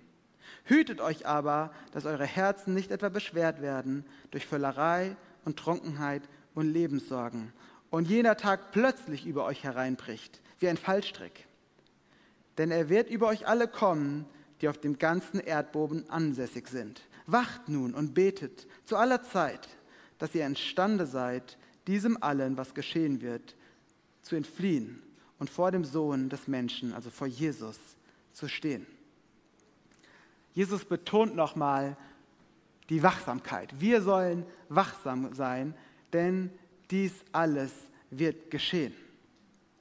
Hütet 0.64 1.00
euch 1.00 1.26
aber, 1.26 1.72
dass 1.92 2.06
eure 2.06 2.26
Herzen 2.26 2.74
nicht 2.74 2.90
etwa 2.90 3.08
beschwert 3.08 3.62
werden 3.62 4.04
durch 4.32 4.46
Völlerei 4.46 5.16
und 5.44 5.58
Trunkenheit 5.58 6.22
und 6.54 6.72
Lebenssorgen 6.72 7.52
und 7.90 8.08
jener 8.08 8.36
Tag 8.36 8.72
plötzlich 8.72 9.26
über 9.26 9.44
euch 9.44 9.62
hereinbricht, 9.62 10.40
wie 10.58 10.68
ein 10.68 10.76
Fallstrick. 10.76 11.46
Denn 12.58 12.70
er 12.70 12.88
wird 12.88 13.08
über 13.10 13.28
euch 13.28 13.46
alle 13.46 13.68
kommen, 13.68 14.26
die 14.60 14.68
auf 14.68 14.78
dem 14.78 14.98
ganzen 14.98 15.38
Erdboden 15.38 16.08
ansässig 16.10 16.68
sind. 16.68 17.02
Wacht 17.26 17.68
nun 17.68 17.94
und 17.94 18.14
betet 18.14 18.66
zu 18.84 18.96
aller 18.96 19.22
Zeit, 19.22 19.68
dass 20.18 20.34
ihr 20.34 20.46
imstande 20.46 21.06
seid, 21.06 21.58
diesem 21.86 22.22
allen, 22.22 22.56
was 22.56 22.74
geschehen 22.74 23.20
wird, 23.20 23.56
zu 24.22 24.36
entfliehen 24.36 25.02
und 25.38 25.50
vor 25.50 25.70
dem 25.70 25.84
Sohn 25.84 26.28
des 26.28 26.48
Menschen, 26.48 26.92
also 26.92 27.10
vor 27.10 27.26
Jesus, 27.26 27.78
zu 28.32 28.48
stehen. 28.48 28.86
Jesus 30.52 30.84
betont 30.84 31.36
nochmal 31.36 31.96
die 32.88 33.02
Wachsamkeit. 33.02 33.80
Wir 33.80 34.00
sollen 34.02 34.46
wachsam 34.68 35.34
sein, 35.34 35.74
denn 36.12 36.50
dies 36.90 37.12
alles 37.32 37.72
wird 38.10 38.50
geschehen. 38.50 38.94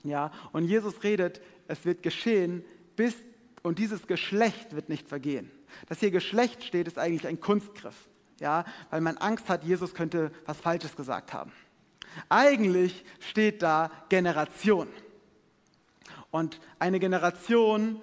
Ja, 0.04 0.32
und 0.52 0.66
Jesus 0.66 1.04
redet, 1.04 1.42
es 1.68 1.86
wird 1.86 2.04
geschehen, 2.04 2.64
bis 2.96 3.16
und 3.64 3.80
dieses 3.80 4.06
Geschlecht 4.06 4.76
wird 4.76 4.90
nicht 4.90 5.08
vergehen. 5.08 5.50
Dass 5.88 6.00
hier 6.00 6.12
Geschlecht 6.12 6.64
steht, 6.64 6.88
ist 6.88 6.98
eigentlich 6.98 7.28
ein 7.28 7.40
Kunstgriff. 7.40 7.96
Ja, 8.40 8.66
weil 8.90 9.02
man 9.02 9.18
Angst 9.18 9.48
hat, 9.48 9.64
Jesus 9.64 9.94
könnte 9.94 10.32
was 10.46 10.58
Falsches 10.58 10.96
gesagt 10.96 11.34
haben. 11.34 11.52
Eigentlich 12.30 13.06
steht 13.20 13.62
da 13.62 13.92
Generation. 14.10 14.88
Und 16.32 16.60
eine 16.80 17.00
Generation 17.00 18.02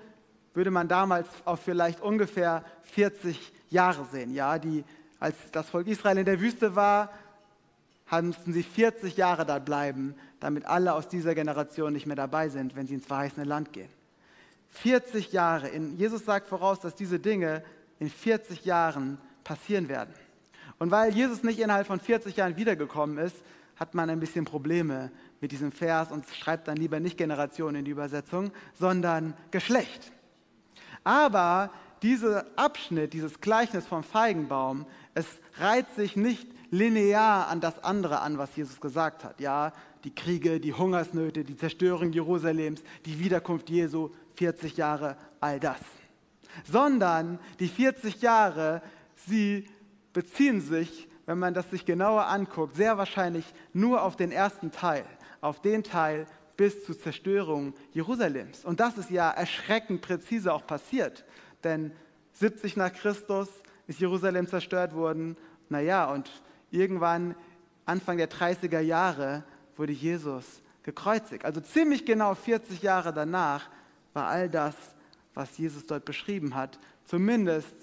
würde 0.54 0.70
man 0.70 0.88
damals 0.88 1.28
auf 1.44 1.60
vielleicht 1.60 2.00
ungefähr 2.00 2.64
40 2.84 3.52
Jahre 3.70 4.06
sehen. 4.10 4.34
Ja, 4.34 4.58
die, 4.58 4.84
als 5.18 5.36
das 5.50 5.68
Volk 5.68 5.86
Israel 5.86 6.18
in 6.18 6.24
der 6.24 6.40
Wüste 6.40 6.74
war, 6.74 7.10
mussten 8.20 8.52
sie 8.52 8.62
40 8.62 9.16
Jahre 9.16 9.46
da 9.46 9.58
bleiben, 9.58 10.14
damit 10.40 10.66
alle 10.66 10.92
aus 10.92 11.08
dieser 11.08 11.34
Generation 11.34 11.92
nicht 11.94 12.06
mehr 12.06 12.16
dabei 12.16 12.50
sind, 12.50 12.76
wenn 12.76 12.86
sie 12.86 12.94
ins 12.94 13.06
verheißene 13.06 13.44
Land 13.44 13.72
gehen. 13.72 13.88
40 14.72 15.32
Jahre. 15.32 15.68
In, 15.68 15.96
Jesus 15.96 16.24
sagt 16.24 16.48
voraus, 16.48 16.80
dass 16.80 16.94
diese 16.94 17.18
Dinge 17.18 17.62
in 17.98 18.10
40 18.10 18.64
Jahren 18.64 19.18
passieren 19.44 19.88
werden. 19.88 20.14
Und 20.78 20.90
weil 20.90 21.14
Jesus 21.14 21.42
nicht 21.44 21.60
innerhalb 21.60 21.86
von 21.86 22.00
40 22.00 22.36
Jahren 22.36 22.56
wiedergekommen 22.56 23.18
ist, 23.18 23.36
hat 23.76 23.94
man 23.94 24.10
ein 24.10 24.20
bisschen 24.20 24.44
Probleme 24.44 25.10
mit 25.40 25.52
diesem 25.52 25.72
Vers 25.72 26.10
und 26.10 26.26
schreibt 26.28 26.68
dann 26.68 26.76
lieber 26.76 27.00
nicht 27.00 27.16
Generation 27.16 27.74
in 27.74 27.84
die 27.84 27.90
Übersetzung, 27.90 28.52
sondern 28.78 29.34
Geschlecht. 29.50 30.12
Aber 31.04 31.70
dieser 32.02 32.46
Abschnitt, 32.56 33.12
dieses 33.12 33.40
Gleichnis 33.40 33.86
vom 33.86 34.02
Feigenbaum, 34.02 34.86
es 35.14 35.26
reiht 35.58 35.92
sich 35.94 36.16
nicht 36.16 36.48
linear 36.70 37.48
an 37.48 37.60
das 37.60 37.82
andere 37.84 38.20
an, 38.20 38.38
was 38.38 38.54
Jesus 38.56 38.80
gesagt 38.80 39.24
hat. 39.24 39.40
Ja, 39.40 39.72
die 40.04 40.14
Kriege, 40.14 40.58
die 40.58 40.72
Hungersnöte, 40.72 41.44
die 41.44 41.56
Zerstörung 41.56 42.12
Jerusalems, 42.12 42.82
die 43.04 43.18
Wiederkunft 43.20 43.70
Jesu, 43.70 44.10
40 44.34 44.76
Jahre, 44.76 45.16
all 45.40 45.60
das. 45.60 45.80
Sondern 46.70 47.38
die 47.58 47.68
40 47.68 48.22
Jahre, 48.22 48.82
sie 49.26 49.68
beziehen 50.12 50.60
sich, 50.60 51.08
wenn 51.26 51.38
man 51.38 51.54
das 51.54 51.70
sich 51.70 51.84
genauer 51.84 52.26
anguckt, 52.26 52.76
sehr 52.76 52.98
wahrscheinlich 52.98 53.44
nur 53.72 54.02
auf 54.02 54.16
den 54.16 54.32
ersten 54.32 54.70
Teil, 54.70 55.04
auf 55.40 55.60
den 55.60 55.82
Teil 55.82 56.26
bis 56.56 56.84
zur 56.84 56.98
Zerstörung 56.98 57.74
Jerusalems. 57.92 58.64
Und 58.64 58.80
das 58.80 58.98
ist 58.98 59.10
ja 59.10 59.30
erschreckend 59.30 60.02
präzise 60.02 60.52
auch 60.52 60.66
passiert, 60.66 61.24
denn 61.64 61.92
70 62.34 62.76
nach 62.76 62.92
Christus 62.92 63.48
ist 63.86 64.00
Jerusalem 64.00 64.46
zerstört 64.46 64.94
worden. 64.94 65.36
Naja, 65.68 66.10
und 66.10 66.30
irgendwann 66.70 67.34
Anfang 67.84 68.16
der 68.16 68.30
30er 68.30 68.80
Jahre 68.80 69.44
wurde 69.76 69.92
Jesus 69.92 70.62
gekreuzigt. 70.82 71.44
Also 71.44 71.60
ziemlich 71.60 72.04
genau 72.04 72.34
40 72.34 72.82
Jahre 72.82 73.12
danach 73.12 73.68
war 74.12 74.26
all 74.26 74.48
das, 74.48 74.74
was 75.34 75.56
Jesus 75.58 75.86
dort 75.86 76.04
beschrieben 76.04 76.54
hat, 76.54 76.78
zumindest 77.04 77.74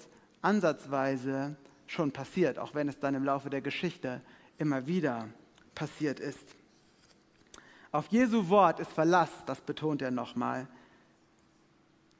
ansatzweise 0.42 1.56
schon 1.86 2.12
passiert, 2.12 2.58
auch 2.58 2.74
wenn 2.74 2.88
es 2.88 2.98
dann 2.98 3.14
im 3.14 3.24
Laufe 3.24 3.50
der 3.50 3.60
Geschichte 3.60 4.20
immer 4.58 4.86
wieder 4.86 5.28
passiert 5.74 6.20
ist. 6.20 6.56
Auf 7.92 8.06
Jesu 8.08 8.48
Wort 8.48 8.78
ist 8.78 8.92
Verlass, 8.92 9.30
das 9.46 9.60
betont 9.60 10.00
er 10.00 10.12
nochmal. 10.12 10.68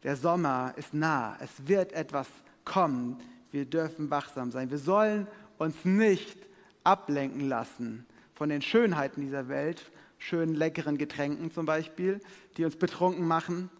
Der 0.02 0.16
Sommer 0.16 0.74
ist 0.76 0.94
nah, 0.94 1.36
es 1.40 1.68
wird 1.68 1.92
etwas 1.92 2.26
kommen, 2.64 3.18
wir 3.52 3.66
dürfen 3.66 4.10
wachsam 4.10 4.50
sein. 4.50 4.70
Wir 4.70 4.78
sollen 4.78 5.26
uns 5.58 5.84
nicht 5.84 6.38
ablenken 6.84 7.48
lassen 7.48 8.06
von 8.34 8.48
den 8.48 8.62
Schönheiten 8.62 9.20
dieser 9.20 9.48
Welt, 9.48 9.90
schönen 10.18 10.54
leckeren 10.54 10.98
Getränken 10.98 11.50
zum 11.52 11.66
Beispiel, 11.66 12.20
die 12.56 12.64
uns 12.64 12.76
betrunken 12.76 13.26
machen, 13.26 13.70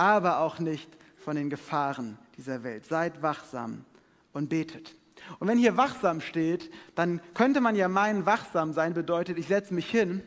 aber 0.00 0.38
auch 0.38 0.58
nicht 0.58 0.88
von 1.18 1.36
den 1.36 1.50
Gefahren 1.50 2.16
dieser 2.38 2.62
Welt. 2.64 2.86
Seid 2.86 3.20
wachsam 3.20 3.84
und 4.32 4.48
betet. 4.48 4.96
Und 5.38 5.46
wenn 5.46 5.58
hier 5.58 5.76
wachsam 5.76 6.22
steht, 6.22 6.70
dann 6.94 7.20
könnte 7.34 7.60
man 7.60 7.76
ja 7.76 7.86
meinen, 7.86 8.24
wachsam 8.24 8.72
sein 8.72 8.94
bedeutet, 8.94 9.38
ich 9.38 9.46
setze 9.46 9.74
mich 9.74 9.90
hin 9.90 10.22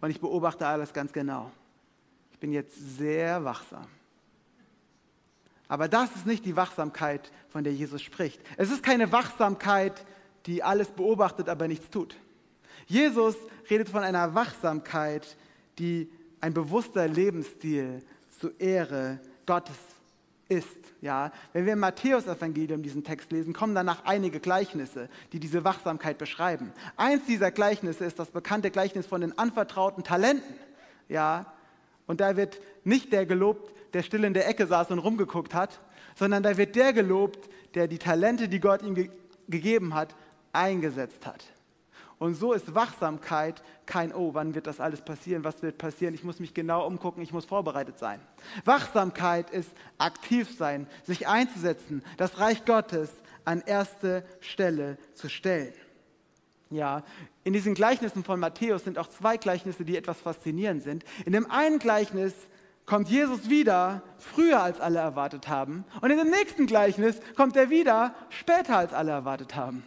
und 0.00 0.10
ich 0.10 0.20
beobachte 0.20 0.66
alles 0.66 0.92
ganz 0.92 1.12
genau. 1.12 1.52
Ich 2.32 2.40
bin 2.40 2.50
jetzt 2.50 2.98
sehr 2.98 3.44
wachsam. 3.44 3.86
Aber 5.68 5.86
das 5.86 6.10
ist 6.16 6.26
nicht 6.26 6.44
die 6.44 6.56
Wachsamkeit, 6.56 7.30
von 7.48 7.62
der 7.62 7.74
Jesus 7.74 8.02
spricht. 8.02 8.40
Es 8.56 8.72
ist 8.72 8.82
keine 8.82 9.12
Wachsamkeit, 9.12 10.04
die 10.46 10.64
alles 10.64 10.88
beobachtet, 10.88 11.48
aber 11.48 11.68
nichts 11.68 11.90
tut. 11.90 12.16
Jesus 12.86 13.36
redet 13.70 13.88
von 13.88 14.02
einer 14.02 14.34
Wachsamkeit, 14.34 15.36
die 15.78 16.10
ein 16.40 16.54
bewusster 16.54 17.06
Lebensstil 17.06 18.02
zur 18.46 18.60
Ehre 18.60 19.18
Gottes 19.44 19.76
ist. 20.48 20.68
Ja, 21.00 21.32
wenn 21.52 21.66
wir 21.66 21.72
im 21.72 21.80
Matthäus-Evangelium 21.80 22.82
diesen 22.82 23.02
Text 23.02 23.32
lesen, 23.32 23.52
kommen 23.52 23.74
danach 23.74 24.04
einige 24.04 24.38
Gleichnisse, 24.38 25.08
die 25.32 25.40
diese 25.40 25.64
Wachsamkeit 25.64 26.16
beschreiben. 26.16 26.72
Eins 26.96 27.26
dieser 27.26 27.50
Gleichnisse 27.50 28.04
ist 28.04 28.20
das 28.20 28.30
bekannte 28.30 28.70
Gleichnis 28.70 29.06
von 29.06 29.20
den 29.20 29.36
anvertrauten 29.36 30.04
Talenten. 30.04 30.54
Ja, 31.08 31.52
und 32.06 32.20
da 32.20 32.36
wird 32.36 32.60
nicht 32.84 33.12
der 33.12 33.26
gelobt, 33.26 33.74
der 33.94 34.04
still 34.04 34.22
in 34.22 34.34
der 34.34 34.48
Ecke 34.48 34.66
saß 34.66 34.90
und 34.90 35.00
rumgeguckt 35.00 35.52
hat, 35.52 35.80
sondern 36.14 36.44
da 36.44 36.56
wird 36.56 36.76
der 36.76 36.92
gelobt, 36.92 37.48
der 37.74 37.88
die 37.88 37.98
Talente, 37.98 38.48
die 38.48 38.60
Gott 38.60 38.82
ihm 38.82 38.94
ge 38.94 39.10
gegeben 39.48 39.94
hat, 39.94 40.16
eingesetzt 40.52 41.24
hat. 41.24 41.44
Und 42.18 42.34
so 42.34 42.54
ist 42.54 42.74
Wachsamkeit 42.74 43.62
kein, 43.84 44.14
oh, 44.14 44.32
wann 44.32 44.54
wird 44.54 44.66
das 44.66 44.80
alles 44.80 45.02
passieren, 45.02 45.44
was 45.44 45.62
wird 45.62 45.76
passieren, 45.76 46.14
ich 46.14 46.24
muss 46.24 46.40
mich 46.40 46.54
genau 46.54 46.86
umgucken, 46.86 47.22
ich 47.22 47.32
muss 47.32 47.44
vorbereitet 47.44 47.98
sein. 47.98 48.20
Wachsamkeit 48.64 49.50
ist 49.50 49.70
aktiv 49.98 50.48
sein, 50.56 50.86
sich 51.04 51.28
einzusetzen, 51.28 52.02
das 52.16 52.38
Reich 52.38 52.64
Gottes 52.64 53.10
an 53.44 53.62
erste 53.64 54.24
Stelle 54.40 54.96
zu 55.14 55.28
stellen. 55.28 55.74
Ja, 56.70 57.04
in 57.44 57.52
diesen 57.52 57.74
Gleichnissen 57.74 58.24
von 58.24 58.40
Matthäus 58.40 58.84
sind 58.84 58.98
auch 58.98 59.08
zwei 59.08 59.36
Gleichnisse, 59.36 59.84
die 59.84 59.96
etwas 59.96 60.18
faszinierend 60.18 60.82
sind. 60.82 61.04
In 61.24 61.32
dem 61.32 61.48
einen 61.50 61.78
Gleichnis 61.78 62.34
kommt 62.86 63.08
Jesus 63.08 63.50
wieder 63.50 64.02
früher 64.18 64.62
als 64.62 64.80
alle 64.80 64.98
erwartet 65.00 65.48
haben 65.48 65.84
und 66.00 66.10
in 66.10 66.18
dem 66.18 66.30
nächsten 66.30 66.66
Gleichnis 66.66 67.20
kommt 67.36 67.56
er 67.56 67.68
wieder 67.68 68.14
später 68.30 68.78
als 68.78 68.92
alle 68.92 69.12
erwartet 69.12 69.54
haben. 69.54 69.84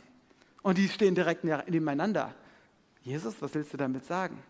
Und 0.61 0.77
die 0.77 0.89
stehen 0.89 1.15
direkt 1.15 1.43
nebeneinander. 1.43 2.33
Jesus, 3.01 3.41
was 3.41 3.53
willst 3.53 3.73
du 3.73 3.77
damit 3.77 4.05
sagen? 4.05 4.41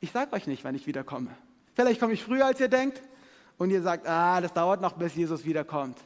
Ich 0.00 0.10
sage 0.10 0.32
euch 0.32 0.46
nicht, 0.46 0.64
wann 0.64 0.74
ich 0.74 0.86
wiederkomme. 0.86 1.30
Vielleicht 1.74 2.00
komme 2.00 2.12
ich 2.12 2.22
früher, 2.22 2.46
als 2.46 2.60
ihr 2.60 2.68
denkt 2.68 3.02
und 3.58 3.70
ihr 3.70 3.82
sagt, 3.82 4.06
ah, 4.08 4.40
das 4.40 4.52
dauert 4.52 4.80
noch, 4.80 4.94
bis 4.94 5.14
Jesus 5.14 5.44
wiederkommt. 5.44 5.98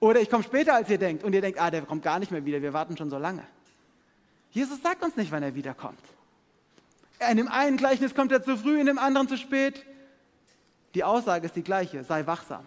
Oder 0.00 0.20
ich 0.20 0.30
komme 0.30 0.42
später, 0.42 0.74
als 0.74 0.90
ihr 0.90 0.98
denkt 0.98 1.24
und 1.24 1.32
ihr 1.32 1.40
denkt, 1.40 1.60
ah, 1.60 1.70
der 1.70 1.82
kommt 1.82 2.02
gar 2.02 2.18
nicht 2.18 2.30
mehr 2.30 2.44
wieder, 2.44 2.60
wir 2.60 2.72
warten 2.72 2.96
schon 2.96 3.10
so 3.10 3.18
lange. 3.18 3.44
Jesus 4.50 4.82
sagt 4.82 5.02
uns 5.02 5.16
nicht, 5.16 5.32
wann 5.32 5.42
er 5.42 5.54
wiederkommt. 5.54 6.02
In 7.30 7.36
dem 7.36 7.48
einen 7.48 7.76
Gleichnis 7.76 8.14
kommt 8.14 8.32
er 8.32 8.42
zu 8.42 8.56
früh, 8.56 8.80
in 8.80 8.86
dem 8.86 8.98
anderen 8.98 9.28
zu 9.28 9.36
spät. 9.36 9.86
Die 10.94 11.04
Aussage 11.04 11.46
ist 11.46 11.56
die 11.56 11.62
gleiche, 11.62 12.04
sei 12.04 12.26
wachsam. 12.26 12.66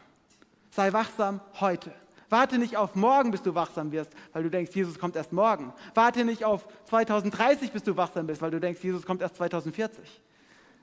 Sei 0.72 0.92
wachsam 0.94 1.42
heute. 1.60 1.94
Warte 2.30 2.58
nicht 2.58 2.78
auf 2.78 2.96
morgen, 2.96 3.32
bis 3.32 3.42
du 3.42 3.54
wachsam 3.54 3.92
wirst, 3.92 4.12
weil 4.34 4.44
du 4.44 4.50
denkst, 4.50 4.76
Jesus 4.76 4.98
kommt 4.98 5.16
erst 5.16 5.32
morgen. 5.32 5.74
Warte 5.94 6.26
nicht 6.26 6.44
auf 6.44 6.68
2030, 6.86 7.72
bis 7.72 7.84
du 7.84 7.96
wachsam 7.98 8.28
bist, 8.28 8.42
weil 8.42 8.52
du 8.52 8.60
denkst, 8.60 8.84
Jesus 8.84 9.06
kommt 9.06 9.22
erst 9.22 9.36
2040. 9.36 10.22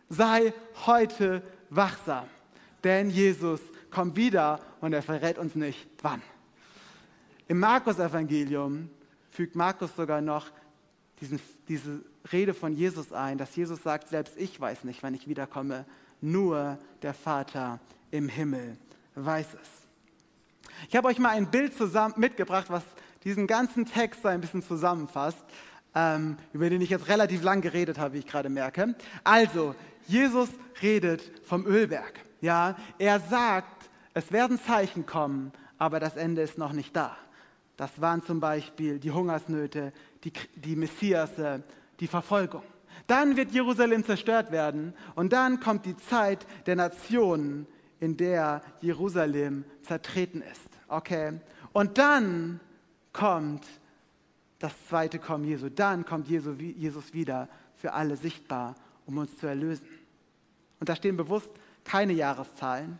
Sei 0.09 0.53
heute 0.87 1.43
wachsam, 1.71 2.25
denn 2.85 3.11
Jesus 3.11 3.61
kommt 3.91 4.17
wieder 4.17 4.61
und 4.81 4.93
er 4.93 5.03
verrät 5.03 5.39
uns 5.39 5.55
nicht, 5.55 5.89
wann. 6.01 6.23
Im 7.49 7.59
Markus-Evangelium 7.59 8.89
fügt 9.31 9.57
Markus 9.57 9.95
sogar 9.97 10.21
noch 10.21 10.47
diesen, 11.21 11.41
diese 11.69 12.03
Rede 12.33 12.55
von 12.55 12.73
Jesus 12.73 13.13
ein, 13.13 13.39
dass 13.39 13.55
Jesus 13.57 13.83
sagt, 13.83 14.09
selbst 14.09 14.37
ich 14.37 14.61
weiß 14.61 14.85
nicht, 14.85 15.03
wann 15.03 15.15
ich 15.15 15.29
wiederkomme, 15.29 15.85
nur 16.21 16.79
der 17.03 17.15
Vater 17.15 17.81
im 18.11 18.29
Himmel 18.29 18.77
weiß 19.15 19.49
es. 19.61 19.82
Ich 20.89 20.97
habe 20.97 21.09
euch 21.09 21.19
mal 21.19 21.31
ein 21.31 21.51
Bild 21.51 21.77
zusammen 21.77 22.15
mitgebracht, 22.17 22.67
was 22.69 22.83
diesen 23.25 23.47
ganzen 23.47 23.87
Text 23.87 24.23
so 24.23 24.29
ein 24.29 24.41
bisschen 24.41 24.63
zusammenfasst, 24.63 25.45
ähm, 25.95 26.37
über 26.53 26.69
den 26.71 26.81
ich 26.81 26.91
jetzt 26.91 27.09
relativ 27.09 27.43
lang 27.43 27.61
geredet 27.61 27.99
habe, 27.99 28.15
wie 28.15 28.19
ich 28.19 28.27
gerade 28.27 28.49
merke. 28.49 28.95
Also, 29.25 29.75
Jesus 30.07 30.49
redet 30.81 31.23
vom 31.47 31.67
Ölberg. 31.67 32.13
Ja, 32.41 32.77
er 32.99 33.21
sagt, 33.21 33.89
es 34.15 34.33
werden 34.33 34.59
Zeichen 34.61 35.07
kommen, 35.07 35.53
aber 35.79 36.01
das 36.01 36.17
Ende 36.17 36.43
ist 36.43 36.59
noch 36.59 36.73
nicht 36.73 36.97
da. 36.97 37.17
Das 37.77 38.01
waren 38.01 38.23
zum 38.23 38.41
Beispiel 38.41 38.99
die 38.99 39.11
Hungersnöte, 39.11 39.93
die, 40.25 40.33
die 40.57 40.77
Messiasse, 40.77 41.63
die 42.01 42.07
Verfolgung. 42.07 42.63
Dann 43.07 43.37
wird 43.37 43.53
Jerusalem 43.53 44.05
zerstört 44.05 44.53
werden 44.53 44.95
und 45.15 45.33
dann 45.33 45.61
kommt 45.61 45.87
die 45.87 45.97
Zeit 45.97 46.47
der 46.67 46.77
Nationen, 46.77 47.67
in 48.01 48.17
der 48.17 48.63
Jerusalem 48.81 49.65
zertreten 49.83 50.43
ist. 50.43 50.72
Okay? 50.93 51.41
Und 51.73 51.99
dann 51.99 52.61
kommt 53.13 53.67
das 54.59 54.73
zweite 54.89 55.19
Kommen 55.19 55.45
Jesu. 55.45 55.69
Dann 55.69 56.05
kommt 56.05 56.29
Jesus 56.29 57.15
wieder 57.15 57.49
für 57.77 57.93
alle 57.93 58.17
sichtbar, 58.17 58.77
um 59.07 59.19
uns 59.19 59.37
zu 59.39 59.47
erlösen. 59.47 59.87
Und 60.79 60.89
da 60.89 60.95
stehen 60.95 61.17
bewusst 61.17 61.51
keine 61.85 62.13
Jahreszahlen, 62.13 62.99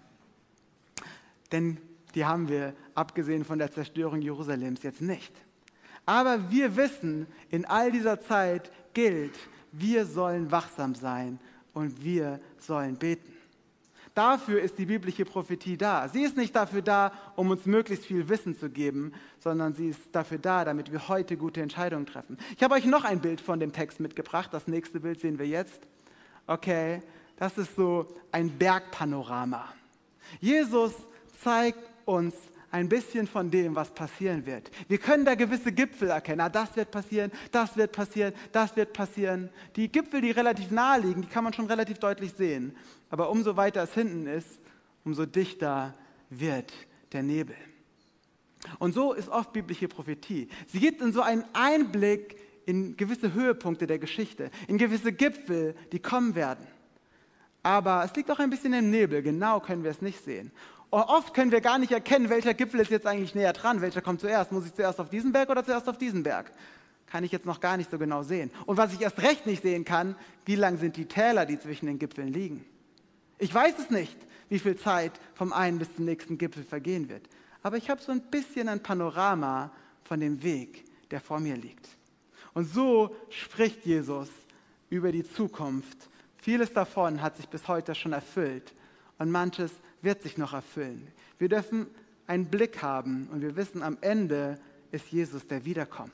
denn 1.53 1.79
die 2.15 2.25
haben 2.25 2.49
wir, 2.49 2.75
abgesehen 2.95 3.45
von 3.45 3.59
der 3.59 3.71
Zerstörung 3.71 4.21
Jerusalems, 4.21 4.83
jetzt 4.83 5.01
nicht. 5.01 5.33
Aber 6.05 6.51
wir 6.51 6.77
wissen, 6.77 7.27
in 7.51 7.65
all 7.65 7.93
dieser 7.93 8.21
Zeit 8.21 8.73
gilt, 8.93 9.39
wir 9.71 10.05
sollen 10.05 10.51
wachsam 10.51 10.95
sein 10.95 11.39
und 11.73 12.03
wir 12.03 12.41
sollen 12.59 12.97
beten. 12.97 13.32
Dafür 14.15 14.61
ist 14.61 14.79
die 14.79 14.85
biblische 14.85 15.25
Prophetie 15.25 15.79
da. 15.79 16.07
Sie 16.09 16.23
ist 16.23 16.37
nicht 16.37 16.55
dafür 16.55 16.83
da, 16.83 17.13
um 17.35 17.51
uns 17.51 17.65
möglichst 17.65 18.05
viel 18.05 18.29
Wissen 18.29 18.59
zu 18.59 18.69
geben, 18.69 19.13
sondern 19.39 19.75
sie 19.75 19.89
ist 19.89 20.01
dafür 20.13 20.39
da, 20.39 20.65
damit 20.67 20.93
wir 20.93 21.09
heute 21.09 21.39
gute 21.39 21.63
Entscheidungen 21.63 22.05
treffen. 22.05 22.37
Ich 22.57 22.63
habe 22.63 22.75
euch 22.75 22.85
noch 22.85 23.05
ein 23.05 23.21
Bild 23.21 23.41
von 23.41 23.59
dem 23.59 23.73
Text 23.73 24.01
mitgebracht. 24.01 24.51
Das 24.53 24.67
nächste 24.67 25.01
Bild 25.01 25.21
sehen 25.21 25.39
wir 25.39 25.47
jetzt. 25.47 25.81
Okay, 26.47 27.03
das 27.37 27.57
ist 27.57 27.75
so 27.75 28.07
ein 28.31 28.51
Bergpanorama. 28.51 29.73
Jesus 30.41 30.93
zeigt 31.43 31.79
uns 32.05 32.35
ein 32.73 32.89
bisschen 32.89 33.27
von 33.27 33.51
dem, 33.51 33.77
was 33.77 33.91
passieren 33.91 34.45
wird. 34.47 34.71
Wir 34.89 34.99
können 34.99 35.25
da 35.25 35.35
gewisse 35.35 35.71
Gipfel 35.71 36.09
erkennen. 36.09 36.41
Ah, 36.41 36.49
das 36.49 36.75
wird 36.75 36.91
passieren, 36.91 37.31
das 37.53 37.77
wird 37.77 37.93
passieren, 37.93 38.33
das 38.51 38.75
wird 38.75 38.95
passieren. 38.95 39.51
Die 39.77 39.93
Gipfel, 39.93 40.23
die 40.23 40.31
relativ 40.31 40.71
nahe 40.71 41.01
liegen, 41.01 41.21
die 41.23 41.29
kann 41.29 41.45
man 41.45 41.53
schon 41.53 41.67
relativ 41.67 41.99
deutlich 41.99 42.33
sehen. 42.33 42.75
Aber 43.11 43.31
umso 43.31 43.57
weiter 43.57 43.83
es 43.83 43.93
hinten 43.93 44.27
ist, 44.27 44.59
umso 45.05 45.27
dichter 45.27 45.95
wird 46.31 46.73
der 47.13 47.23
Nebel. 47.23 47.57
Und 48.79 48.95
so 48.95 49.13
ist 49.13 49.29
oft 49.29 49.53
biblische 49.53 49.89
Prophetie. 49.89 50.49
Sie 50.67 50.81
gibt 50.81 51.03
uns 51.03 51.15
so 51.15 51.21
einen 51.21 51.45
Einblick 51.53 52.37
in 52.65 52.97
gewisse 52.97 53.35
Höhepunkte 53.35 53.87
der 53.87 53.99
Geschichte, 53.99 54.51
in 54.67 54.79
gewisse 54.79 55.13
Gipfel, 55.13 55.75
die 55.93 55.99
kommen 55.99 56.35
werden. 56.35 56.67
Aber 57.63 58.03
es 58.05 58.15
liegt 58.17 58.31
auch 58.31 58.39
ein 58.39 58.51
bisschen 58.51 58.73
im 58.73 58.91
Nebel, 58.91 59.23
genau 59.23 59.61
können 59.61 59.85
wir 59.85 59.91
es 59.91 60.01
nicht 60.01 60.25
sehen. 60.25 60.53
Oft 60.95 61.33
können 61.33 61.51
wir 61.51 61.63
gar 61.63 61.79
nicht 61.79 61.91
erkennen, 61.91 62.29
welcher 62.29 62.53
Gipfel 62.53 62.81
ist 62.81 62.91
jetzt 62.91 63.07
eigentlich 63.07 63.35
näher 63.35 63.55
dran, 63.55 63.81
welcher 63.81 64.03
kommt 64.03 64.21
zuerst. 64.21 64.53
Muss 64.53 64.67
ich 64.67 64.75
zuerst 64.75 65.01
auf 65.01 65.09
diesen 65.09 65.33
Berg 65.33 65.49
oder 65.49 65.65
zuerst 65.65 65.89
auf 65.89 65.97
diesen 65.97 66.23
Berg? 66.23 66.53
Kann 67.07 67.25
ich 67.25 67.33
jetzt 67.33 67.47
noch 67.47 67.61
gar 67.61 67.79
nicht 67.79 67.91
so 67.91 67.97
genau 67.97 68.23
sehen. 68.23 68.51
Und 68.67 68.77
was 68.77 68.93
ich 68.93 69.01
erst 69.01 69.19
recht 69.23 69.47
nicht 69.47 69.63
sehen 69.63 69.87
kann, 69.87 70.17
wie 70.45 70.55
lang 70.55 70.77
sind 70.77 70.99
die 70.99 71.07
Täler, 71.07 71.47
die 71.47 71.59
zwischen 71.59 71.87
den 71.87 71.99
Gipfeln 71.99 72.29
liegen. 72.29 72.67
Ich 73.39 73.55
weiß 73.55 73.79
es 73.79 73.89
nicht, 73.89 74.17
wie 74.51 74.59
viel 74.59 74.77
Zeit 74.77 75.13
vom 75.33 75.55
einen 75.55 75.79
bis 75.79 75.95
zum 75.97 76.05
nächsten 76.05 76.37
Gipfel 76.37 76.63
vergehen 76.63 77.09
wird. 77.09 77.27
Aber 77.63 77.79
ich 77.79 77.89
habe 77.89 78.03
so 78.03 78.13
ein 78.13 78.21
bisschen 78.21 78.69
ein 78.69 78.83
Panorama 78.83 79.71
von 80.05 80.21
dem 80.21 80.43
Weg, 80.43 80.85
der 81.11 81.23
vor 81.23 81.41
mir 81.41 81.57
liegt. 81.57 81.89
Und 82.53 82.67
so 82.67 83.17
spricht 83.31 83.87
Jesus 83.87 84.29
über 84.91 85.11
die 85.11 85.25
Zukunft. 85.25 86.11
Vieles 86.37 86.71
davon 86.71 87.23
hat 87.23 87.39
sich 87.39 87.49
bis 87.49 87.67
heute 87.67 87.95
schon 87.95 88.13
erfüllt 88.13 88.75
und 89.19 89.31
manches 89.31 89.73
wird 90.03 90.23
sich 90.23 90.37
noch 90.37 90.53
erfüllen. 90.53 91.07
Wir 91.39 91.49
dürfen 91.49 91.87
einen 92.27 92.47
Blick 92.47 92.83
haben 92.83 93.29
und 93.33 93.41
wir 93.41 93.57
wissen, 93.57 93.83
am 93.83 93.99
Ende 94.01 94.59
ist 94.91 95.11
Jesus, 95.11 95.47
der 95.47 95.65
wiederkommt, 95.65 96.13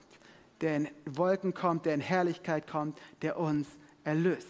der 0.61 0.77
in 0.77 0.89
Wolken 1.07 1.55
kommt, 1.55 1.87
der 1.87 1.95
in 1.95 2.01
Herrlichkeit 2.01 2.67
kommt, 2.67 2.99
der 3.23 3.39
uns 3.39 3.67
erlöst. 4.05 4.47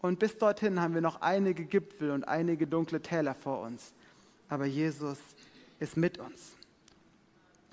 Und 0.00 0.18
bis 0.18 0.38
dorthin 0.38 0.80
haben 0.80 0.94
wir 0.94 1.00
noch 1.00 1.20
einige 1.20 1.64
Gipfel 1.64 2.10
und 2.10 2.26
einige 2.26 2.66
dunkle 2.66 3.00
Täler 3.00 3.34
vor 3.34 3.60
uns. 3.62 3.92
Aber 4.48 4.64
Jesus 4.64 5.18
ist 5.80 5.96
mit 5.96 6.18
uns. 6.18 6.54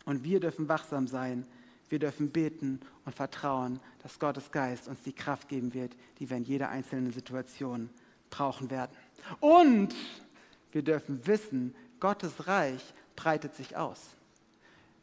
Und 0.06 0.24
wir 0.24 0.40
dürfen 0.40 0.68
wachsam 0.68 1.08
sein, 1.08 1.46
wir 1.90 2.00
dürfen 2.00 2.32
beten 2.32 2.80
und 3.06 3.16
vertrauen, 3.16 3.80
dass 4.02 4.20
Gottes 4.20 4.52
Geist 4.52 4.88
uns 4.88 5.02
die 5.04 5.14
Kraft 5.14 5.50
geben 5.50 5.74
wird, 5.74 5.96
die 6.20 6.30
wir 6.30 6.38
in 6.38 6.44
jeder 6.44 6.70
einzelnen 6.70 7.12
Situation 7.12 7.90
brauchen 8.30 8.72
werden. 8.72 8.92
Und 9.40 9.94
wir 10.76 10.84
dürfen 10.84 11.26
wissen, 11.26 11.74
Gottes 12.00 12.48
Reich 12.48 12.94
breitet 13.16 13.56
sich 13.56 13.78
aus. 13.78 14.02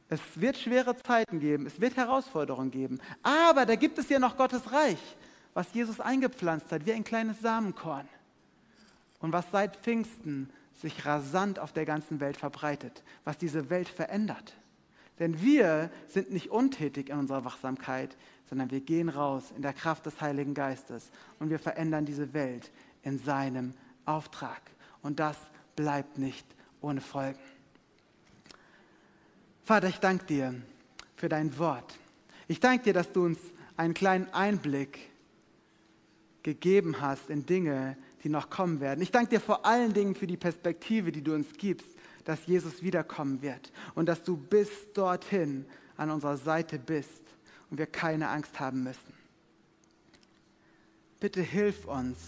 Es 0.09 0.21
wird 0.37 0.59
schwere 0.59 0.95
Zeiten 0.99 1.41
geben, 1.41 1.65
es 1.65 1.81
wird 1.81 1.97
Herausforderungen 1.97 2.71
geben, 2.71 3.01
aber 3.23 3.65
da 3.65 3.75
gibt 3.75 3.99
es 3.99 4.11
ja 4.11 4.19
noch 4.19 4.37
Gottes 4.37 4.71
Reich, 4.71 5.17
was 5.55 5.73
Jesus 5.73 5.99
eingepflanzt 5.99 6.71
hat, 6.71 6.85
wie 6.85 6.93
ein 6.93 7.05
kleines 7.05 7.41
Samenkorn. 7.41 8.07
Und 9.21 9.33
was 9.33 9.51
seit 9.51 9.77
Pfingsten 9.77 10.51
sich 10.75 11.07
rasant 11.07 11.59
auf 11.59 11.73
der 11.73 11.87
ganzen 11.87 12.21
Welt 12.21 12.37
verbreitet, 12.37 13.03
was 13.25 13.39
diese 13.39 13.71
Welt 13.71 13.89
verändert. 13.89 14.55
Denn 15.19 15.41
wir 15.41 15.91
sind 16.09 16.33
nicht 16.33 16.51
untätig 16.51 17.09
in 17.09 17.19
unserer 17.19 17.45
Wachsamkeit, 17.45 18.17
sondern 18.51 18.71
wir 18.71 18.81
gehen 18.81 19.09
raus 19.09 19.53
in 19.57 19.63
der 19.63 19.73
Kraft 19.73 20.05
des 20.05 20.21
Heiligen 20.21 20.53
Geistes 20.53 21.11
und 21.39 21.49
wir 21.49 21.59
verändern 21.59 22.05
diese 22.05 22.35
Welt 22.35 22.71
in 23.03 23.19
seinem 23.19 23.73
Auftrag. 24.05 24.61
Und 25.03 25.21
das 25.21 25.37
bleibt 25.77 26.19
nicht 26.19 26.47
ohne 26.81 27.01
Folgen. 27.01 27.39
Vater, 29.65 29.89
ich 29.89 29.99
danke 29.99 30.25
dir 30.27 30.55
für 31.17 31.29
dein 31.29 31.57
Wort. 31.59 31.99
Ich 32.49 32.61
danke 32.61 32.85
dir, 32.85 32.93
dass 32.93 33.13
du 33.13 33.25
uns 33.25 33.39
einen 33.77 33.95
kleinen 33.95 34.33
Einblick 34.35 34.99
gegeben 36.43 37.01
hast 37.01 37.31
in 37.31 37.47
Dinge, 37.47 37.97
die 38.25 38.29
noch 38.29 38.51
kommen 38.51 38.81
werden. 38.81 39.01
Ich 39.01 39.11
danke 39.11 39.31
dir 39.31 39.41
vor 39.41 39.65
allen 39.65 39.93
Dingen 39.93 40.15
für 40.15 40.27
die 40.27 40.37
Perspektive, 40.37 41.13
die 41.13 41.23
du 41.23 41.35
uns 41.35 41.53
gibst, 41.57 41.87
dass 42.25 42.47
Jesus 42.47 42.83
wiederkommen 42.83 43.43
wird 43.43 43.73
und 43.95 44.07
dass 44.07 44.23
du 44.23 44.37
bis 44.37 44.69
dorthin 44.93 45.65
an 45.97 46.11
unserer 46.11 46.37
Seite 46.37 46.79
bist 46.79 47.23
und 47.71 47.79
wir 47.79 47.87
keine 47.87 48.29
Angst 48.29 48.59
haben 48.61 48.83
müssen. 48.83 49.13
Bitte 51.21 51.41
hilf 51.41 51.87
uns, 51.87 52.19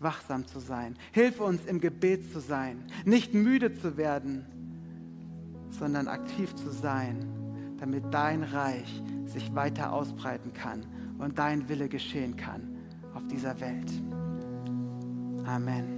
wachsam 0.00 0.46
zu 0.46 0.60
sein. 0.60 0.96
Hilf 1.12 1.40
uns, 1.40 1.64
im 1.64 1.80
Gebet 1.80 2.32
zu 2.32 2.40
sein, 2.40 2.84
nicht 3.04 3.34
müde 3.34 3.74
zu 3.74 3.96
werden, 3.96 4.44
sondern 5.70 6.08
aktiv 6.08 6.54
zu 6.54 6.70
sein, 6.70 7.18
damit 7.78 8.04
dein 8.12 8.42
Reich 8.42 9.02
sich 9.26 9.54
weiter 9.54 9.92
ausbreiten 9.92 10.52
kann 10.52 10.86
und 11.18 11.38
dein 11.38 11.68
Wille 11.68 11.88
geschehen 11.88 12.36
kann 12.36 12.76
auf 13.14 13.26
dieser 13.26 13.58
Welt. 13.60 13.90
Amen. 15.46 15.95